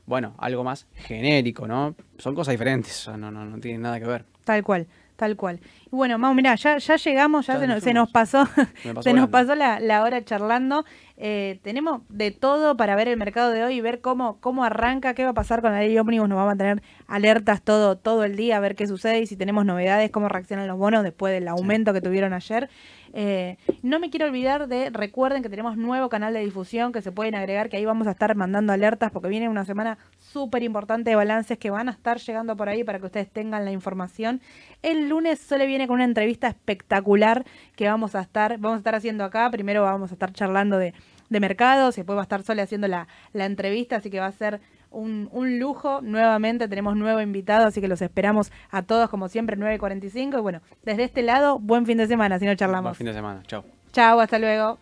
[0.07, 1.97] bueno, algo más genérico, ¿no?
[2.19, 4.25] Son cosas diferentes, no, no, no tienen nada que ver.
[4.45, 4.87] Tal cual.
[5.17, 5.61] Tal cual.
[5.87, 8.49] Y bueno, Mau, mirá, ya, ya llegamos, ya, se, nos, se, nos, pasó,
[9.01, 10.85] se nos pasó la, la hora charlando.
[11.17, 15.15] Eh, tenemos de todo para ver el mercado de hoy y ver cómo, cómo arranca,
[15.15, 16.29] qué va a pasar con la ley ómnibus.
[16.29, 19.37] Nos vamos a tener alertas todo, todo el día a ver qué sucede y si
[19.37, 22.69] tenemos novedades, cómo reaccionan los bonos después del aumento que tuvieron ayer.
[23.17, 27.13] Eh, no me quiero olvidar de, recuerden que tenemos nuevo canal de difusión que se
[27.13, 31.11] pueden agregar, que ahí vamos a estar mandando alertas porque viene una semana súper importante
[31.11, 34.41] de balances que van a estar llegando por ahí para que ustedes tengan la información.
[34.83, 37.45] El lunes solo viene con una entrevista espectacular
[37.77, 39.49] que vamos a estar, vamos a estar haciendo acá.
[39.49, 40.93] Primero vamos a estar charlando de,
[41.31, 44.61] mercados, después va a estar Sole haciendo la, la entrevista, así que va a ser
[44.95, 46.01] un, un, lujo.
[46.01, 50.39] Nuevamente tenemos nuevo invitado, así que los esperamos a todos como siempre, 9.45.
[50.39, 52.91] Y bueno, desde este lado, buen fin de semana, si no charlamos.
[52.91, 53.65] Buen fin de semana, chao.
[53.93, 54.79] Chao, hasta luego.